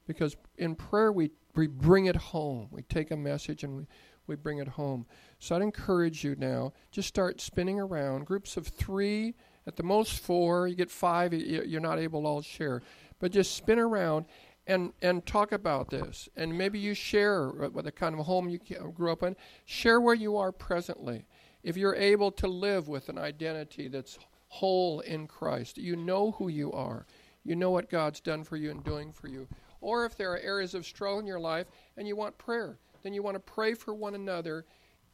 Because 0.07 0.37
in 0.59 0.75
prayer, 0.75 1.13
we, 1.13 1.31
we 1.55 1.69
bring 1.69 2.07
it 2.07 2.17
home. 2.17 2.69
We 2.71 2.83
take 2.83 3.13
a 3.13 3.17
message 3.17 3.63
and 3.63 3.77
we, 3.77 3.87
we 4.27 4.35
bring 4.35 4.59
it 4.59 4.69
home. 4.69 5.07
So 5.39 5.55
I'd 5.55 5.63
encourage 5.63 6.25
you 6.25 6.35
now, 6.37 6.73
just 6.91 7.09
start 7.09 7.41
spinning 7.41 7.79
around. 7.79 8.27
Groups 8.27 8.57
of 8.57 8.67
three, 8.67 9.35
at 9.67 9.77
the 9.77 9.83
most 9.83 10.19
four. 10.21 10.69
You 10.69 10.75
get 10.75 10.91
five, 10.91 11.33
you're 11.33 11.81
not 11.81 11.99
able 11.99 12.23
to 12.23 12.27
all 12.29 12.43
share. 12.43 12.83
But 13.19 13.33
just 13.33 13.55
spin 13.55 13.79
around 13.79 14.27
and 14.67 14.93
and 15.03 15.25
talk 15.27 15.53
about 15.53 15.91
this. 15.91 16.29
And 16.37 16.57
maybe 16.57 16.79
you 16.79 16.95
share 16.95 17.49
what 17.49 17.85
the 17.85 17.93
kind 17.93 18.19
of 18.19 18.27
home 18.27 18.49
you 18.49 18.59
grew 18.95 19.13
up 19.13 19.23
in. 19.23 19.37
Share 19.65 20.01
where 20.01 20.15
you 20.15 20.37
are 20.37 20.53
presently. 20.53 21.27
If 21.63 21.77
you're 21.77 21.95
able 21.95 22.33
to 22.33 22.49
live 22.49 22.89
with 22.89 23.09
an 23.09 23.19
identity 23.19 23.89
that's 23.89 24.19
whole 24.49 25.01
in 25.01 25.27
Christ, 25.27 25.79
you 25.79 25.97
know 25.97 26.33
who 26.33 26.49
you 26.49 26.73
are. 26.73 27.07
You 27.45 27.57
know 27.57 27.71
what 27.71 27.91
God's 27.91 28.21
done 28.21 28.45
for 28.45 28.57
you 28.57 28.71
and 28.71 28.85
doing 28.85 29.13
for 29.13 29.29
you. 29.29 29.49
Or 29.81 30.05
if 30.05 30.17
there 30.17 30.33
are 30.33 30.39
areas 30.39 30.75
of 30.75 30.87
struggle 30.87 31.19
in 31.19 31.27
your 31.27 31.41
life 31.41 31.67
and 31.97 32.07
you 32.07 32.15
want 32.15 32.39
prayer, 32.39 32.79
then 33.03 33.13
you 33.13 33.23
want 33.23 33.35
to 33.35 33.41
pray 33.41 33.75
for 33.75 33.95
one 33.95 34.15
another 34.15 34.65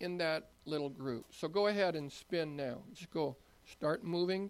in 0.00 0.18
that 0.18 0.50
little 0.66 0.90
group. 0.90 1.26
So 1.30 1.48
go 1.48 1.68
ahead 1.68 1.96
and 1.96 2.12
spin 2.12 2.56
now. 2.56 2.78
Just 2.92 3.10
go. 3.10 3.36
Start 3.70 4.02
moving 4.02 4.46